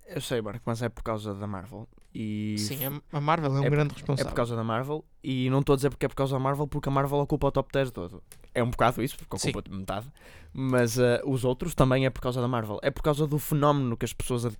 [0.07, 1.87] eu sei, Marco, mas é por causa da Marvel.
[2.17, 2.77] E Sim,
[3.11, 4.29] a- Marvel é um é por- grande é responsável.
[4.31, 5.03] por causa da Marvel.
[5.21, 7.47] E não estou a dizer porque é por causa da Marvel, porque a Marvel ocupa
[7.47, 8.23] o top 10 todo.
[8.53, 9.49] É um bocado isso, porque Sim.
[9.49, 10.07] ocupa metade.
[10.53, 12.79] Mas ah, os outros também é por causa da Marvel.
[12.81, 14.45] É por causa do fenómeno que as pessoas.
[14.45, 14.57] ad-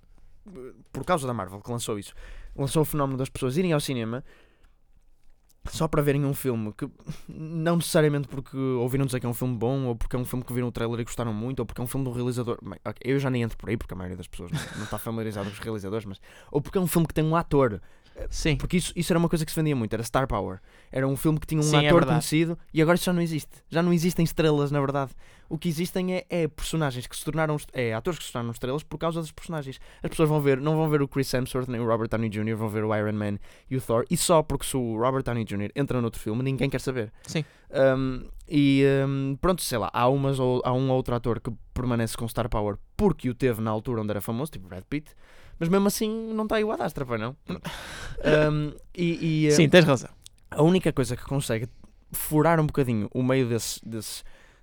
[0.92, 2.12] Por causa da Marvel que lançou isso.
[2.54, 4.22] Lançou o fenómeno das pessoas irem ao cinema
[5.70, 6.88] só para verem um filme que
[7.28, 10.44] não necessariamente porque ouviram dizer que é um filme bom ou porque é um filme
[10.44, 12.58] que viram o trailer e gostaram muito ou porque é um filme de um realizador
[13.02, 15.46] eu já nem entro por aí porque a maioria das pessoas não, não está familiarizada
[15.48, 17.80] com os realizadores mas ou porque é um filme que tem um ator
[18.30, 18.56] Sim.
[18.56, 20.60] porque isso, isso era uma coisa que se vendia muito, era Star Power.
[20.90, 22.10] Era um filme que tinha um Sim, é ator verdade.
[22.12, 23.50] conhecido e agora isso já não existe.
[23.68, 25.12] Já não existem estrelas, na verdade.
[25.48, 27.56] O que existem é, é personagens que se tornaram.
[27.72, 29.78] É atores que se tornaram estrelas por causa dos personagens.
[30.02, 32.56] As pessoas vão ver, não vão ver o Chris Hemsworth nem o Robert Downey Jr.,
[32.56, 33.38] vão ver o Iron Man
[33.70, 34.04] e o Thor.
[34.10, 35.70] E só porque se o Robert Downey Jr.
[35.76, 37.12] entra noutro filme, ninguém quer saber.
[37.26, 37.44] Sim.
[37.70, 41.52] Um, e um, pronto, sei lá, há, umas ou, há um ou outro ator que
[41.74, 45.12] permanece com Star Power porque o teve na altura onde era famoso, tipo Brad Pitt.
[45.58, 47.36] Mas mesmo assim não está aí o Adastra, pois não?
[47.48, 50.10] Um, e, e, Sim, tens razão.
[50.50, 51.68] a única coisa que consegue
[52.12, 54.22] furar um bocadinho o meio desse, desse-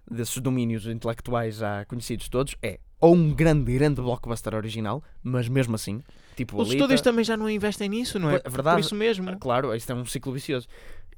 [0.10, 5.76] desses domínios intelectuais já conhecidos todos é ou um grande, grande blockbuster original, mas mesmo
[5.76, 6.02] assim,
[6.38, 8.36] tipo Os estúdios também já não investem nisso, não é?
[8.44, 8.78] É verdade.
[8.78, 9.38] Por isso mesmo.
[9.40, 10.68] Claro, isto é um ciclo vicioso.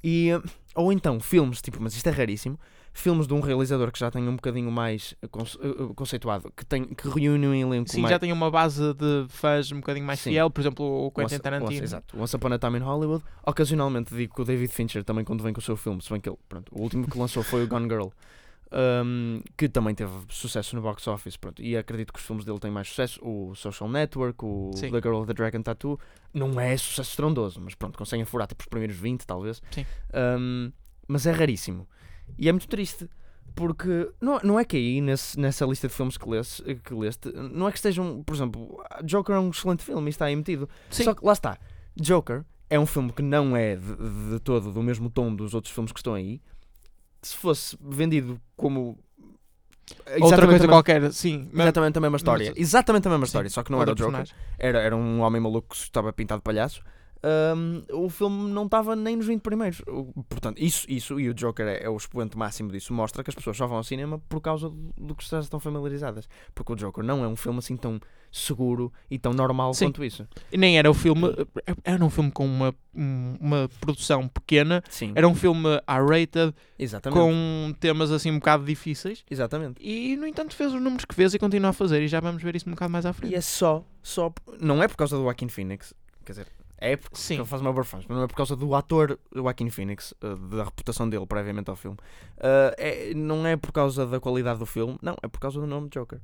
[0.02, 0.30] E,
[0.74, 2.58] ou então filmes, tipo, mas isto é raríssimo,
[2.98, 6.64] filmes de um realizador que já tem um bocadinho mais conce- uh, uh, conceituado, que,
[6.64, 8.10] tem, que reúne um elenco Sim, mais...
[8.10, 10.30] já tem uma base de fãs um bocadinho mais Sim.
[10.30, 11.84] fiel, por exemplo, o Quentin Once- Once, Tarantino.
[11.84, 12.18] exato.
[12.18, 13.22] Once Upon a Time in Hollywood.
[13.46, 16.20] Ocasionalmente digo que o David Fincher também quando vem com o seu filme, se bem
[16.20, 18.08] que ele, pronto, o último que lançou foi o Gone Girl,
[18.72, 22.58] um, que também teve sucesso no box office, pronto, e acredito que os filmes dele
[22.58, 24.90] têm mais sucesso, o Social Network, o Sim.
[24.90, 25.98] The Girl with the Dragon Tattoo,
[26.34, 29.86] não é sucesso estrondoso, mas pronto, conseguem furar tipo os primeiros 20 talvez, Sim.
[30.38, 30.72] Um,
[31.08, 31.86] mas é raríssimo,
[32.38, 33.08] e é muito triste.
[33.54, 37.32] Porque não, não é que aí nesse, nessa lista de filmes que leste, que leste,
[37.32, 40.68] não é que estejam, por exemplo, Joker é um excelente filme e está aí metido.
[40.90, 41.04] Sim.
[41.04, 41.58] Só que lá está,
[41.96, 45.72] Joker é um filme que não é de, de todo do mesmo tom dos outros
[45.72, 46.38] filmes que estão aí.
[47.22, 48.98] Se fosse vendido como
[50.20, 51.48] Outra coisa qualquer, sim.
[51.52, 52.52] Exatamente a mesma história.
[52.56, 54.28] exatamente a mesma história, só que não era o Joker.
[54.58, 56.82] Era, era um homem maluco que estava pintado de palhaço.
[57.22, 59.82] Ahm, o filme não estava nem nos 20 primeiros.
[60.28, 62.92] Portanto, isso, isso e o Joker é, é o expoente máximo disso.
[62.92, 65.58] Mostra que as pessoas só vão ao cinema por causa do, do que já estão
[65.58, 66.28] familiarizadas.
[66.54, 68.00] Porque o Joker não é um filme assim tão
[68.30, 69.86] seguro e tão normal Sim.
[69.86, 70.28] quanto isso.
[70.52, 71.22] E nem era o filme.
[71.82, 74.82] Era um filme com uma, um- uma produção pequena.
[74.90, 76.54] Sim, Era um filme R-rated,
[77.10, 79.24] com temas assim um bocado difíceis.
[79.30, 79.76] Exatamente.
[79.82, 82.02] E, no entanto, fez os números que fez e continua a fazer.
[82.02, 83.32] E já vamos ver isso um bocado mais à frente.
[83.32, 84.32] E é só, só.
[84.60, 86.46] Não é por causa do Joaquin Phoenix, quer dizer,
[86.78, 87.36] é porque Sim.
[87.36, 90.64] ele faz uma performance, mas não é por causa do ator Joaquin Phoenix, eh, da
[90.64, 91.96] reputação dele previamente ao filme.
[92.38, 92.74] Eh,
[93.10, 95.88] é- não é por causa da qualidade do filme, não, é por causa do nome
[95.88, 96.20] Joker.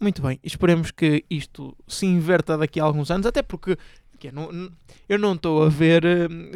[0.00, 0.40] Muito bem.
[0.42, 3.24] Esperemos que isto se inverta daqui a alguns anos.
[3.24, 3.76] Até porque
[4.30, 4.70] Não- não-
[5.08, 6.52] eu não estou a ver, hum,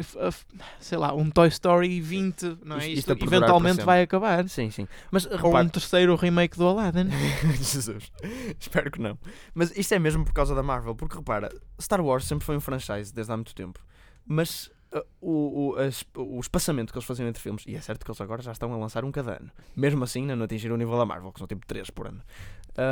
[0.79, 2.87] sei lá, um Toy Story 20, não é?
[2.87, 4.47] Isto- Isto, eventualmente vai acabar.
[4.47, 4.87] Sim, sim.
[5.11, 7.09] Mas Ou repare, um terceiro remake do Aladdin.
[7.59, 8.11] Jesus,
[8.59, 9.17] espero que não.
[9.53, 11.49] Mas isto é mesmo por causa da Marvel, porque repara,
[11.81, 13.79] Star Wars sempre foi um franchise desde há muito tempo,
[14.25, 18.05] mas uh, o, o, as- o espaçamento que eles faziam entre filmes, e é certo
[18.05, 20.75] que eles agora já estão a lançar um cada ano, mesmo assim ainda não atingiram
[20.75, 22.21] o nível da Marvel, que são tipo 3 por ano.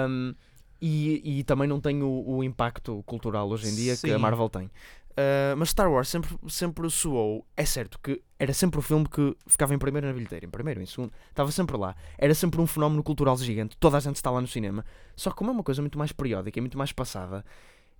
[0.09, 0.33] Um,
[0.81, 4.21] e, e também não tem o, o impacto cultural hoje em dia que a Sim.
[4.21, 4.69] Marvel tem.
[5.15, 7.45] Uh, mas Star Wars sempre, sempre soou.
[7.55, 10.81] É certo que era sempre o filme que ficava em primeiro na bilheteira, em primeiro,
[10.81, 11.95] em segundo, estava sempre lá.
[12.17, 13.77] Era sempre um fenómeno cultural gigante.
[13.77, 14.83] Toda a gente está lá no cinema.
[15.15, 17.45] Só que, como é uma coisa muito mais periódica e muito mais passada,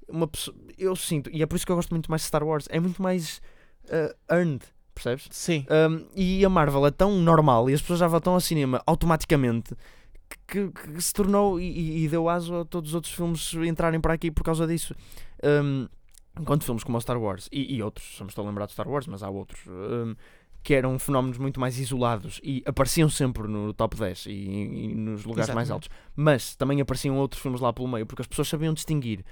[0.10, 2.44] uma pessoa, eu sinto, e é por isso que eu gosto muito mais de Star
[2.44, 3.42] Wars, é muito mais
[3.86, 4.62] uh, earned,
[4.94, 5.28] percebes?
[5.32, 5.66] Sim.
[5.70, 9.74] Um, e a Marvel é tão normal e as pessoas já vão ao cinema automaticamente
[10.48, 14.14] que, que- se tornou e- e, deu aso a todos os outros filmes entrarem para
[14.14, 14.96] aqui por causa disso.
[15.44, 15.88] Um,
[16.40, 18.72] enquanto filmes como o Star Wars e, e outros, só me estou a lembrar de
[18.74, 19.62] Star Wars, mas há outros.
[19.68, 20.16] um,
[20.64, 25.24] que eram fenómenos muito mais isolados e apareciam sempre no top 10 e, e nos
[25.24, 25.72] lugares mais Exatamente.
[25.72, 29.24] altos, mas também apareciam outros filmes lá pelo meio, porque as pessoas sabiam distinguir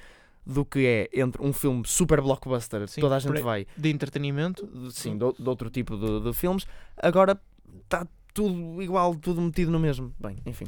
[0.46, 4.68] do que é entre um filme super blockbuster, Sim, toda a gente vai, De entretenimento.
[4.68, 6.68] de- sim, de, de outro tipo de, de filmes.
[6.98, 7.42] Agora
[7.84, 10.14] está tudo igual, tudo metido no mesmo.
[10.20, 10.66] Bem, enfim,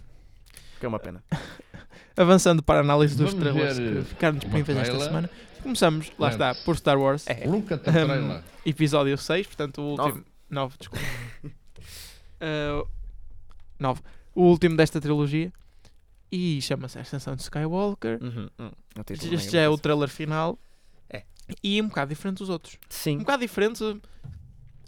[0.80, 1.24] que é uma pena.
[2.18, 5.30] Avançando para a análise dos Vamos trailers ver, que ficaram disponíveis esta semana.
[5.62, 7.28] Começamos, lá está, por Star Wars.
[7.28, 7.32] É.
[7.34, 8.42] At the Um.
[8.66, 10.24] Episódio 6, portanto o último.
[10.50, 11.06] 9, desculpa.
[13.80, 14.02] 9.
[14.36, 15.52] o último desta trilogia.
[16.32, 18.20] E chama-se Ascensão de Skywalker.
[18.22, 18.72] Uhum, uhum.
[19.10, 20.58] Este já é o trailer final.
[21.10, 21.24] É.
[21.64, 22.76] E um bocado diferente dos outros.
[22.76, 23.84] Um Sim, bocado diferente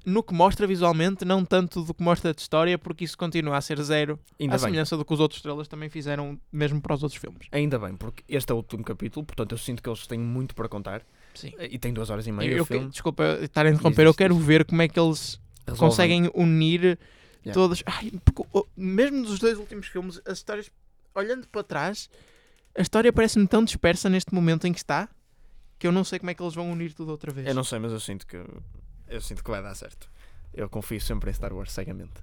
[0.09, 3.61] no que mostra visualmente, não tanto do que mostra de história, porque isso continua a
[3.61, 4.17] ser zero.
[4.39, 4.65] ainda à bem.
[4.65, 7.47] semelhança do que os outros trailers também fizeram, mesmo para os outros filmes.
[7.51, 10.55] Ainda bem, porque este é o último capítulo, portanto eu sinto que eles têm muito
[10.55, 11.01] para contar.
[11.35, 11.51] Sim.
[11.59, 12.89] E tem duas horas e meia Eu, eu que- filme.
[12.89, 15.89] desculpa estar a interromper, Diz, eu quero ver como é que eles Resolvem.
[15.89, 16.97] conseguem unir
[17.45, 17.53] Yeah.
[17.53, 17.83] todas.
[17.85, 20.69] Ai, porque, oh, mesmo dos dois últimos filmes, as histórias,
[21.15, 22.09] olhando para trás,
[22.77, 25.07] a história parece-me tão dispersa neste momento em que está
[25.79, 27.45] que eu não sei como é que eles vão unir tudo outra vez.
[27.47, 28.37] Eu não sei, mas eu sinto que
[29.09, 30.09] eu sinto que vai dar certo.
[30.53, 32.21] Eu confio sempre em Star Wars cegamente.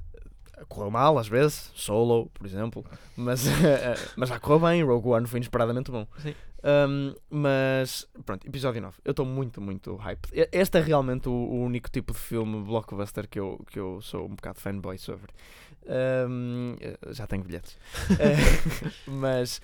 [0.69, 2.85] Correu mal às vezes, Solo, por exemplo,
[3.17, 3.45] mas,
[4.17, 4.83] mas já correu bem.
[4.85, 6.07] Rogue One foi inesperadamente bom.
[6.19, 6.35] Sim.
[6.65, 8.97] Um, mas pronto, episódio 9.
[9.05, 10.29] Eu estou muito, muito hype.
[10.51, 14.25] Este é realmente o, o único tipo de filme blockbuster que eu, que eu sou
[14.27, 15.31] um bocado fanboy sobre.
[15.87, 16.77] Um,
[17.11, 17.77] já tenho bilhetes.
[18.19, 19.61] Eh, mas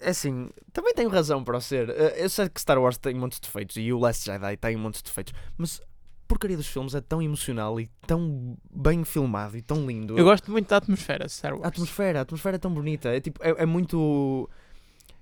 [0.00, 1.88] é assim, também tenho razão para o ser.
[1.90, 5.02] Eh, Eu sei que Star Wars tem muitos defeitos e o Last Jedi tem muitos
[5.02, 5.80] defeitos, mas
[6.26, 10.18] porcaria dos filmes é tão emocional e tão bem filmado e tão lindo.
[10.18, 11.64] Eu gosto muito da atmosfera Star Wars.
[11.64, 13.08] A atmosfera, a atmosfera é tão bonita.
[13.08, 14.48] É tipo, é, é muito.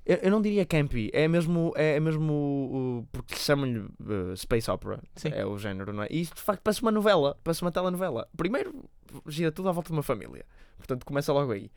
[0.04, 5.00] Eu, eu não diria campy, é mesmo, é, é mesmo porque chamam-lhe uh, Space Opera,
[5.14, 5.28] Sim.
[5.32, 6.08] é o género, não é?
[6.10, 8.28] E isto de facto parece uma novela, parece uma telenovela.
[8.36, 8.84] Primeiro
[9.28, 10.44] gira tudo à volta de uma família,
[10.76, 11.70] portanto começa logo aí.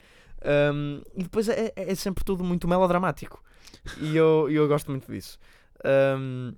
[0.73, 3.43] Um, e depois é, é- é sempre tudo muito melodramático.
[4.01, 5.37] E eu, eu gosto muito disso.
[6.17, 6.53] Um,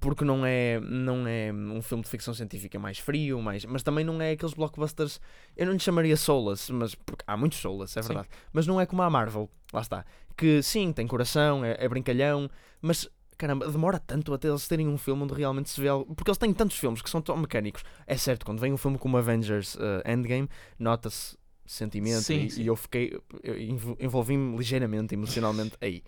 [0.00, 4.04] porque não é, não é um filme de ficção científica mais frio, mais, mas também
[4.04, 5.20] não é aqueles blockbusters.
[5.56, 8.08] Eu não lhe chamaria soulless, mas porque há muitos soulless, é Sim.
[8.08, 8.28] verdade.
[8.52, 10.04] Mas não é como a Marvel, lá está.
[10.36, 12.50] Que sim, tem coração, é, é brincalhão,
[12.80, 16.14] mas caramba, demora tanto até eles terem um filme onde realmente se vê algo.
[16.14, 17.82] Porque eles têm tantos filmes que são tão mecânicos.
[18.06, 22.62] É certo, quando vem um filme como Avengers uh, Endgame, nota-se sentimento Sim, e, sim.
[22.62, 23.18] e eu fiquei.
[23.42, 26.02] eu envol- envolvi-me ligeiramente emocionalmente aí.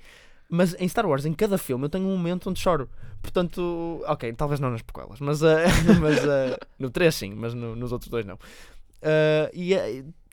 [0.49, 2.89] Mas em Star Wars, em cada filme, eu tenho um momento onde choro.
[3.23, 5.47] Portanto, ok, talvez não nas prequelas, mas, uh,
[6.01, 8.35] mas uh, no 3 sim, mas no- nos outros dois não.
[8.37, 9.75] Uh, e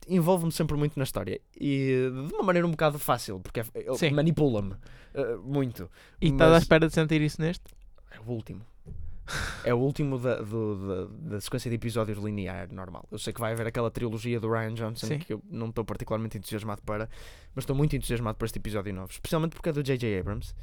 [0.08, 1.40] envolve-me sempre muito na história.
[1.58, 4.74] E de uma maneira um bocado fácil, porque é- manipula-me
[5.44, 5.90] muito.
[6.20, 7.64] E estás à mas- espera de sentir isso neste?
[8.10, 8.60] É o último.
[9.64, 13.06] É o último da, do- da, da sequência de episódios linear normal.
[13.10, 15.18] Eu sei que vai haver aquela trilogia do Ryan Johnson Sim.
[15.20, 17.08] que eu não estou particularmente entusiasmado para,
[17.54, 20.18] mas estou muito entusiasmado para este episódio novo, especialmente porque é do J.J.
[20.18, 20.54] Abrams.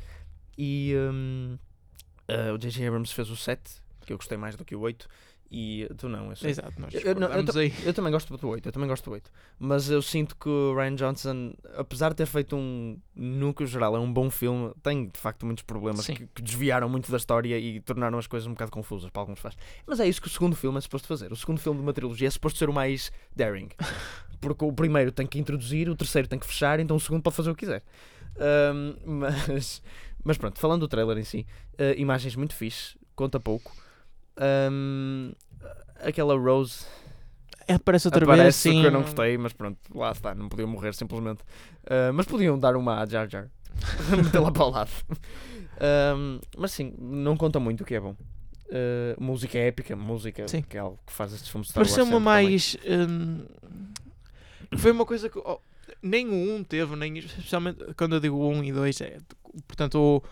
[0.58, 1.58] E hum,
[2.28, 2.86] ah, o J.J.
[2.88, 3.62] Abrams fez o 7,
[4.06, 5.08] que eu gostei mais do que o 8,
[5.52, 6.52] e tu não, eu sei.
[6.52, 7.74] Exato, nós Eu- não- eu aí.
[7.84, 9.32] Eu também gosto do 8, eu também gosto do 8.
[9.58, 14.00] Mas eu sinto que o Ryan Johnson, apesar de ter feito um núcleo geral, é
[14.00, 17.80] um bom filme, tem de facto muitos problemas que, que desviaram muito da história e
[17.82, 19.58] tornaram as coisas um bocado confusas para alguns fãs.
[19.88, 21.32] Mas é isso que o segundo filme é suposto fazer.
[21.32, 23.70] O segundo filme de uma trilogia é suposto ser o mais daring.
[24.40, 27.36] Porque o primeiro tem que introduzir, o terceiro tem que fechar, então o segundo pode
[27.36, 27.84] fazer o que quiser.
[28.38, 28.96] Ahm,
[29.50, 29.82] mas,
[30.24, 31.46] mas pronto, falando do trailer em si,
[31.78, 33.76] ah, imagens muito fixe, conta pouco.
[34.40, 35.32] Ahm,
[36.02, 36.86] aquela Rose
[37.68, 38.82] É, Aparece outra vez Aparece assim.
[38.82, 41.44] que eu não gostei, mas pronto, lá está, não podiam morrer simplesmente.
[41.90, 43.50] Ah, mas podiam dar uma a Jar Jar,
[44.24, 44.92] metê-la para o lado.
[45.80, 48.16] Ahm, mas sim, não conta muito o que é bom.
[48.72, 50.62] Ah, música épica, música Sim.
[50.62, 52.78] que é algo que faz estes filmes Star Wars Pareceu-me mais.
[52.88, 53.46] hum,
[54.78, 55.38] foi uma coisa que.
[55.40, 55.60] oh,
[56.02, 57.18] nem o 1 teve, nem.
[57.18, 59.18] Especialmente quando eu digo o 1 e 2, é.
[59.68, 60.24] Portanto, o.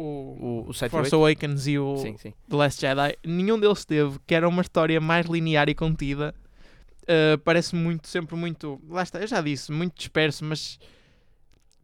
[0.00, 2.32] O, O, o 7 Force Awakens e o Sim, sim.
[2.48, 6.32] The Last Jedi, nenhum deles teve, que era uma história mais linear e contida.
[7.02, 8.80] Uh, parece muito, sempre muito.
[8.88, 10.78] Lá está, eu já disse, muito disperso, mas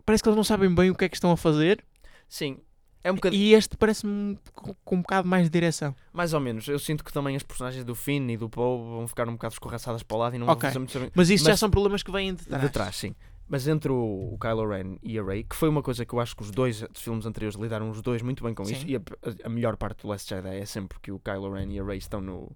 [0.07, 1.83] parece que eles não sabem bem o que é que estão a fazer.
[2.29, 2.59] Sim,
[3.03, 3.43] é um bocadinho.
[3.43, 5.95] E este parece-me com, um bocado mais de direção.
[6.13, 6.69] Mais ou menos.
[6.69, 9.55] Eu sinto que também as personagens do Finn e do Poe vão ficar um bocado
[9.55, 10.71] escorraçadas para o lado e não Ok.
[10.71, 12.63] vão fazer muito Mas isso já Mas- são problemas que vêm de trás.
[12.63, 13.15] de trás, sim.
[13.49, 16.21] Mas entre o, o Kylo Ren e a Rey, que foi uma coisa que eu
[16.21, 19.01] acho que os dois filmes anteriores lidaram os dois muito bem com isso, e a,
[19.45, 21.99] a- melhor parte do Last Jedi é sempre que o Kylo Ren e a Rey
[21.99, 22.51] estão no,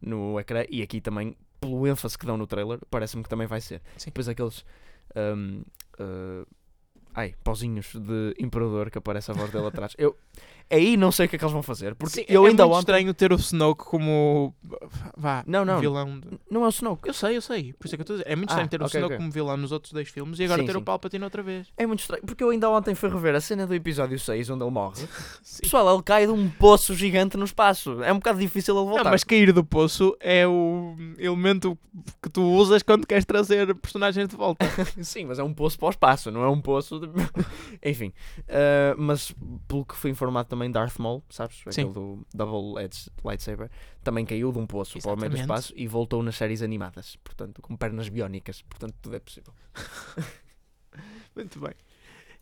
[0.00, 3.60] no ecrã, e aqui também, pelo ênfase que dão no trailer, parece-me que também vai
[3.60, 3.82] ser.
[3.98, 4.06] Sim.
[4.06, 4.64] Depois aqueles.
[5.14, 5.62] hum,
[6.00, 6.46] uh,
[7.14, 9.94] ai, pauzinhos de Imperador que aparece a voz dele atrás.
[9.98, 10.16] Eu
[10.70, 12.64] aí não sei o que é que eles vão fazer, porque Sim, eu é ainda
[12.64, 12.80] muito ontem.
[12.80, 14.54] estranho ter o Snoke como
[15.16, 15.80] vá, Não, não.
[15.80, 16.20] vilão.
[16.20, 17.08] de- Não é o Snoke.
[17.08, 17.72] Eu sei, eu sei.
[17.72, 18.30] Por isso é que eu estou a dizer.
[18.32, 19.16] É muito Ah, estranho ter o ok, Snoke ok.
[19.18, 20.78] como vilão nos outros dois filmes e agora Sim, ter sim.
[20.78, 21.66] o Palpatine outra vez.
[21.76, 24.62] É muito estranho, porque eu ainda ontem fui rever a cena do episódio 6 onde
[24.64, 24.96] ele morre.
[25.42, 25.62] Sim.
[25.62, 28.02] Pessoal, ele cai de um poço gigante no espaço.
[28.02, 29.04] É um bocado difícil ele voltar.
[29.04, 31.76] Não, mas cair do poço é o elemento
[32.22, 34.64] que tu usas quando queres trazer personagens de volta.
[35.02, 37.00] Sim, mas é um poço para o espaço, não é um poço.
[37.00, 37.08] de-
[37.84, 39.34] Enfim, uh, mas
[39.66, 41.58] pelo que fui informado também, Darth Maul, sabes?
[41.58, 41.82] Sim.
[41.82, 43.70] Aquele do Double Edge Lightsaber,
[44.02, 45.60] também caiu de um poço para o meio do Exatamente.
[45.62, 47.14] espaço e voltou nas séries animadas.
[47.22, 48.62] Portanto, com pernas biónicas.
[48.62, 49.54] Portanto, tudo é possível.
[51.36, 51.74] Muito bem.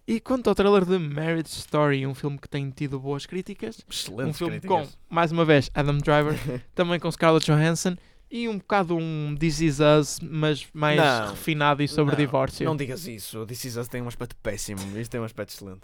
[0.06, 4.30] E quanto ao trailer de Marriage Story, um filme que tem tido boas críticas, Excelente
[4.30, 6.34] um filme com, mais uma vez, Adam Driver,
[6.74, 7.94] também com Scarlett Johansson
[8.30, 11.30] e um bocado um This Is Us, mas mais Não.
[11.30, 12.64] refinado e sobre Não, divórcio.
[12.64, 13.44] Não digas isso.
[13.46, 14.80] This Is Us tem um aspecto péssimo.
[14.98, 15.82] Isto tem um aspecto excelente.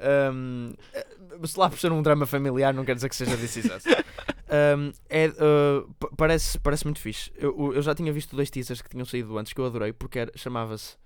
[0.00, 1.06] Um, eh,
[1.46, 3.84] se lá por ser um drama familiar, não quer dizer que seja This Is Us.
[3.86, 7.32] Um, é, uh, pa- parece, parece muito fixe.
[7.36, 10.30] Eu, eu já tinha visto dois teasers que tinham saído antes que eu adorei porque
[10.36, 10.96] chamava-se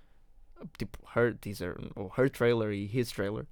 [0.77, 3.45] tipo Her Teaser ou Her Trailer e His Trailer.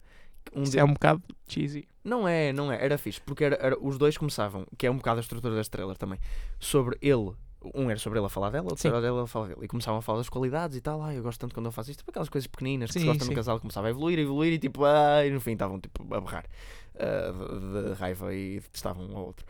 [0.53, 1.87] Um Isso de- é um bocado cheesy.
[2.03, 4.97] Não é, não é, era fixe porque era, era- os dois começavam, que é um
[4.97, 6.19] bocado a estrutura deste trailer também,
[6.59, 7.31] sobre ele.
[7.73, 8.89] Um era sobre ele a falar dela, outro Sim.
[8.89, 9.59] era dela a falar dele.
[9.63, 11.01] E começavam a falar das qualidades e tal.
[11.01, 11.99] Ah, eu gosto tanto quando ele faz isto.
[11.99, 13.31] Tipo aquelas coisas pequeninas que Sim, se gostam sim.
[13.31, 13.59] no casal.
[13.59, 16.45] Começava a evoluir, evoluir e tipo, ah, e no fim estavam tipo a berrar
[16.99, 19.45] ah, de, de raiva e detestavam um ao outro.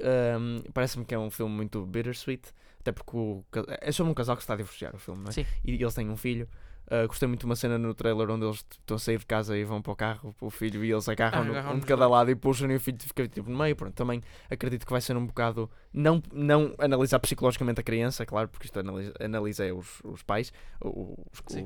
[0.00, 2.52] Ahm, Parece-me que é um filme muito bittersweet.
[2.80, 3.44] Até porque o,
[3.80, 5.32] é sobre um casal que se está a divorciar o filme, não é?
[5.32, 5.46] Sim.
[5.64, 6.48] E eles têm um filho.
[6.90, 9.56] Ah, gostei muito de uma cena no trailer onde eles estão a sair de casa
[9.56, 11.86] e vão para o carro, para o filho, e eles agarram, Ah, no- um de
[11.86, 13.74] cada lado e puxam e o filho fica tipo no meio.
[13.74, 14.20] Pronto, também
[14.50, 15.70] acredito que vai ser um bocado.
[15.92, 21.16] Não, não analisar psicologicamente a criança, claro, porque isto analisa, analisa os, os pais, os,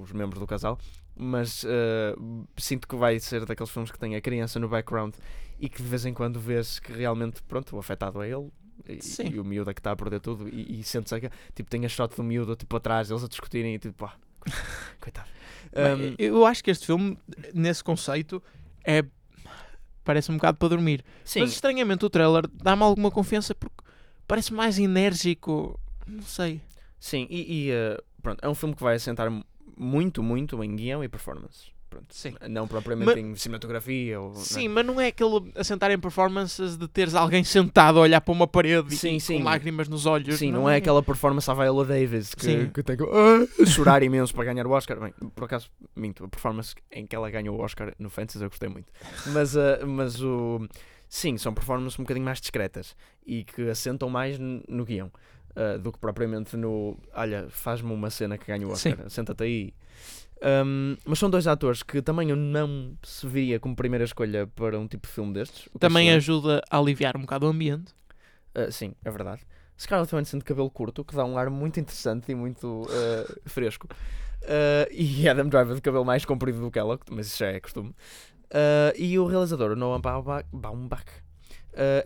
[0.03, 0.79] os membros do casal,
[1.17, 2.15] mas ah,
[2.57, 5.15] sinto que vai ser daqueles filmes que tem a criança no background
[5.59, 8.49] e que de vez em quando vês que realmente, pronto, o afetado é ele.
[8.89, 9.01] E,
[9.35, 11.85] e o miúdo é que está a perder tudo e, e sentes que tipo tem
[11.85, 14.15] a shot do miúdo tipo atrás eles a discutirem e tipo pá,
[15.01, 15.29] coitado
[15.69, 17.19] Um, eu acho que este filme,
[17.55, 18.43] nesse conceito,
[18.85, 19.05] é.
[20.03, 21.05] Parece um bocado para dormir.
[21.23, 23.85] sim Mas estranhamente o trailer dá-me alguma confiança porque
[24.27, 25.79] parece mais enérgico.
[26.07, 26.63] Não sei.
[26.99, 29.31] sim e, e, uh, pronto é um filme que vai assentar
[29.77, 32.35] muito muito em guião e performance pronto Sim.
[32.49, 36.87] não propriamente Mas- em cinematografia ou Sim, mas não é aquele assentar em performances de
[36.89, 39.39] teres alguém sentado a olhar para uma parede Sim, e sim.
[39.39, 40.39] com lágrimas nos olhos.
[40.39, 42.71] Sim, não, é aquela performance à Viola Davis que, Sim.
[42.71, 44.99] que tem que ah, chorar imenso para ganhar o Oscar.
[45.01, 48.49] Bem, por acaso, minto, a performance em que ela ganhou o Oscar no Fantasy eu
[48.49, 48.93] gostei muito.
[49.27, 50.67] Mas, ah, mas o.
[51.09, 52.95] Sim, são performances um bocadinho mais discretas
[53.27, 55.11] e que assentam mais no guião
[55.57, 56.99] ah, do que propriamente no.
[57.15, 58.71] Olha, faz-me uma cena que ganha o.
[58.71, 59.75] Oscar, senta-te aí.
[60.41, 64.79] Um, mas são dois atores que também eu não se via como primeira escolha para
[64.79, 65.69] um tipo de filme destes.
[65.79, 67.93] Também ajuda a aliviar um bocado o ambiente.
[68.57, 69.43] Uh, sim, é verdade.
[69.79, 73.89] Scarlett Johansson de cabelo curto, que dá um ar muito interessante e muito uh, fresco.
[74.43, 77.61] Uh, e Adam Driver de cabelo mais comprido do que ela, mas isso já é
[77.61, 77.95] costume.
[78.97, 81.05] E o realizador, Noah Baumbach, Baumbach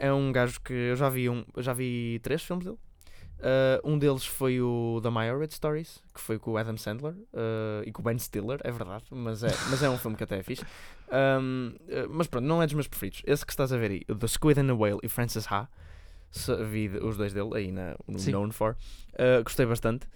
[0.00, 2.78] é um gajo que eu já vi, um, eu já vi três filmes dele.
[3.42, 7.82] Uh, um deles foi o The Red Stories, que foi com o Adam Sandler uh,
[7.84, 10.38] e com o Ben Stiller, é verdade, mas é, mas é um filme que até
[10.38, 10.64] é fixe.
[11.10, 13.20] Um, uh, mas pronto, não é dos meus preferidos.
[13.26, 15.68] Esse que estás a ver aí, The Squid and the Whale e Francis Ha,
[16.70, 18.30] vi os dois dele aí na, no Sim.
[18.30, 18.76] Known For,
[19.44, 20.06] gostei bastante.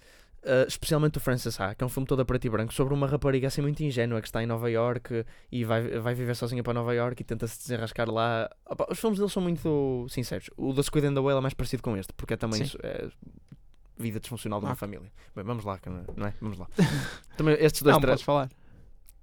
[0.47, 2.93] Uh, especialmente o Francis Ha, que é um filme todo a preto e branco sobre
[2.93, 6.63] uma rapariga assim muito ingênua que está em Nova York e vai, vai viver sozinha
[6.63, 8.49] para Nova York e tenta se desenrascar lá.
[8.65, 10.49] Opa, os filmes deles são muito sinceros.
[10.55, 12.77] O The Squid and the Whale é mais parecido com este, porque é também isso-
[12.81, 13.09] é
[13.97, 14.79] vida disfuncional de uma Ok.
[14.79, 15.11] família.
[15.35, 16.03] Bem, vamos lá, não é?
[16.15, 16.33] Não é?
[16.39, 16.67] Vamos lá.
[17.35, 18.49] também estes dois Não, tra- podes falar.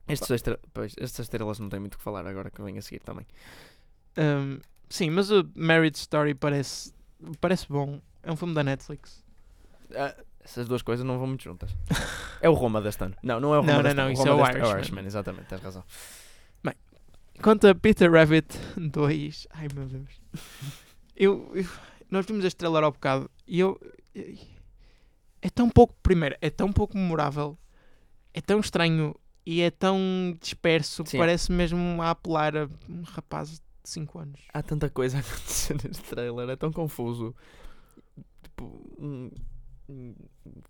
[0.07, 2.83] Estes estre- pois, estas estrelas não têm muito o que falar agora que vem a
[2.83, 3.25] seguir também.
[4.18, 4.59] Um,
[4.91, 6.93] sim, mas o Marriage Story parece,
[7.41, 7.99] parece bom.
[8.22, 9.25] É um filme da Netflix.
[9.95, 10.14] Ah,
[10.45, 11.70] essas duas coisas não vão muito juntas.
[12.40, 13.14] É o Roma deste ano.
[13.22, 14.12] Não, não é o Roma Não, não, deste não, ano.
[14.12, 15.07] isso Roma é o deste- Irishman.
[15.07, 15.82] exatamente, tens razão.
[17.42, 20.20] Quanto a Peter Rabbit 2, ai meu Deus.
[21.16, 21.66] Eu, eu-
[22.11, 23.80] nós vimos este trailer ao bocado e eu.
[25.42, 25.95] É tão pouco.
[26.03, 27.59] Primeiro, é tão pouco memorável,
[28.32, 29.14] é tão estranho
[29.45, 29.99] e é tão
[30.40, 31.18] disperso que Sim.
[31.18, 34.40] parece mesmo a apelar a um rapaz de 5 anos.
[34.53, 37.34] Há tanta coisa a acontecer neste trailer, é tão confuso.
[38.45, 38.64] Tipo,
[38.99, 39.30] um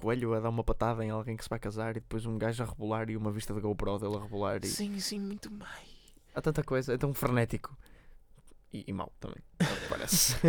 [0.01, 2.63] coelho a dar uma patada em alguém que se vai casar e depois um gajo
[2.63, 4.61] a rebolar e uma vista de GoPro dele a rebolar.
[4.65, 4.67] E...
[4.69, 5.89] Sim, sim, muito mais.
[6.35, 7.77] Há tanta coisa, é tão frenético.
[8.73, 10.37] E, e mau também, é parece.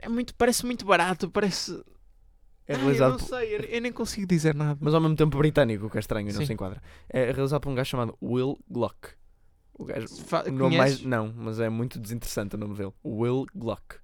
[0.00, 1.72] É muito, parece muito barato, parece.
[2.68, 4.78] É Ai, eu realizado não por- sei, eu, eu nem consigo dizer nada.
[4.80, 6.80] mas ao mesmo tempo britânico, o que é estranho não se enquadra.
[7.08, 9.08] É realizado por um gajo chamado Will Gluck.
[9.74, 10.06] O gajo.
[10.06, 11.02] Fa- O nome mais.
[11.02, 12.92] Não, mas é muito desinteressante o nome dele.
[13.04, 13.96] Will Gluck.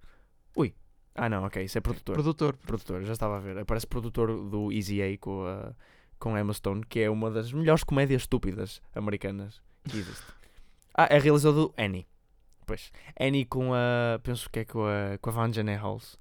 [0.57, 0.75] Ui.
[1.15, 2.15] Ah, não, ok, isso é produtor.
[2.15, 2.57] Produtor.
[2.57, 3.65] produtor, já estava a ver.
[3.65, 5.73] Parece produtor do Easy A com a,
[6.19, 10.25] com a Emma Stone, que é uma das melhores comédias estúpidas americanas que existe.
[10.95, 12.07] ah, é realizador do Annie.
[12.67, 12.91] Pois.
[13.21, 14.19] Annie com a.
[14.23, 16.19] Penso que é com a, com a Van Jane Halls.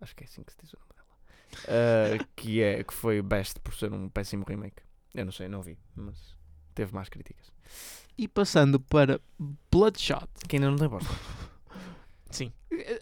[0.00, 2.20] Acho que é assim que se diz o nome dela.
[2.20, 4.82] Ah, que, é, que foi best por ser um péssimo remake.
[5.12, 6.36] Eu não sei, não vi, mas
[6.72, 7.50] teve mais críticas.
[8.16, 9.20] E passando para
[9.72, 10.28] Bloodshot.
[10.48, 11.10] Que ainda não tem bosta.
[12.30, 12.52] Sim.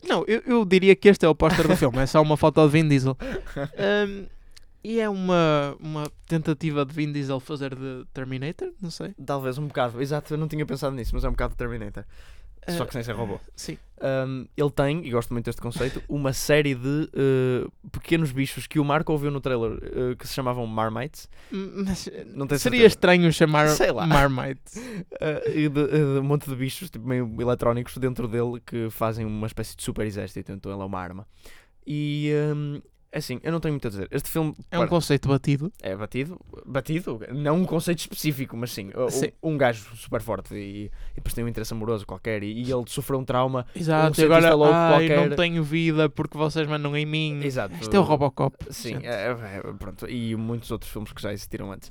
[0.09, 2.65] Não, eu, eu diria que este é o póster do filme, é só uma foto
[2.65, 3.17] de Vin Diesel.
[4.09, 4.27] Um,
[4.83, 9.13] e é uma, uma tentativa de Vin Diesel fazer de Terminator, não sei.
[9.27, 12.05] Talvez um bocado, exato, eu não tinha pensado nisso, mas é um bocado de Terminator.
[12.77, 13.41] Só que sem ser robô.
[13.55, 13.79] Sim.
[14.01, 18.79] Um, ele tem, e gosto muito deste conceito, uma série de uh, pequenos bichos que
[18.79, 21.29] o Marco ouviu no trailer uh, que se chamavam Marmites.
[21.51, 22.87] Mas, Não tenho seria certeza.
[22.87, 24.07] estranho chamar Sei lá.
[24.07, 24.79] Marmite.
[24.79, 29.27] Uh, e de, de um monte de bichos tipo, meio eletrónicos dentro dele que fazem
[29.27, 31.27] uma espécie de super exército, então ele é uma arma.
[31.87, 32.81] E um,
[33.13, 34.09] assim, eu não tenho muito a dizer.
[34.11, 35.73] Este filme É um para- conceito batido.
[35.83, 39.31] é batido, batido, não um conceito específico, mas sim, Sim.
[39.43, 42.85] Um, gajo super forte e, e depois tem um interesse amoroso qualquer e, e ele
[42.87, 43.67] sofreu um trauma.
[43.75, 45.29] Exato, Um e agora louco ai, qualquer.
[45.31, 47.41] não tenho vida porque vocês mandam em mim.
[47.43, 47.75] Exato.
[47.81, 48.57] Isto é o Robocop.
[48.71, 50.09] Sim, é, é, é, pronto.
[50.09, 51.91] E muitos outros filmes que já existiram antes.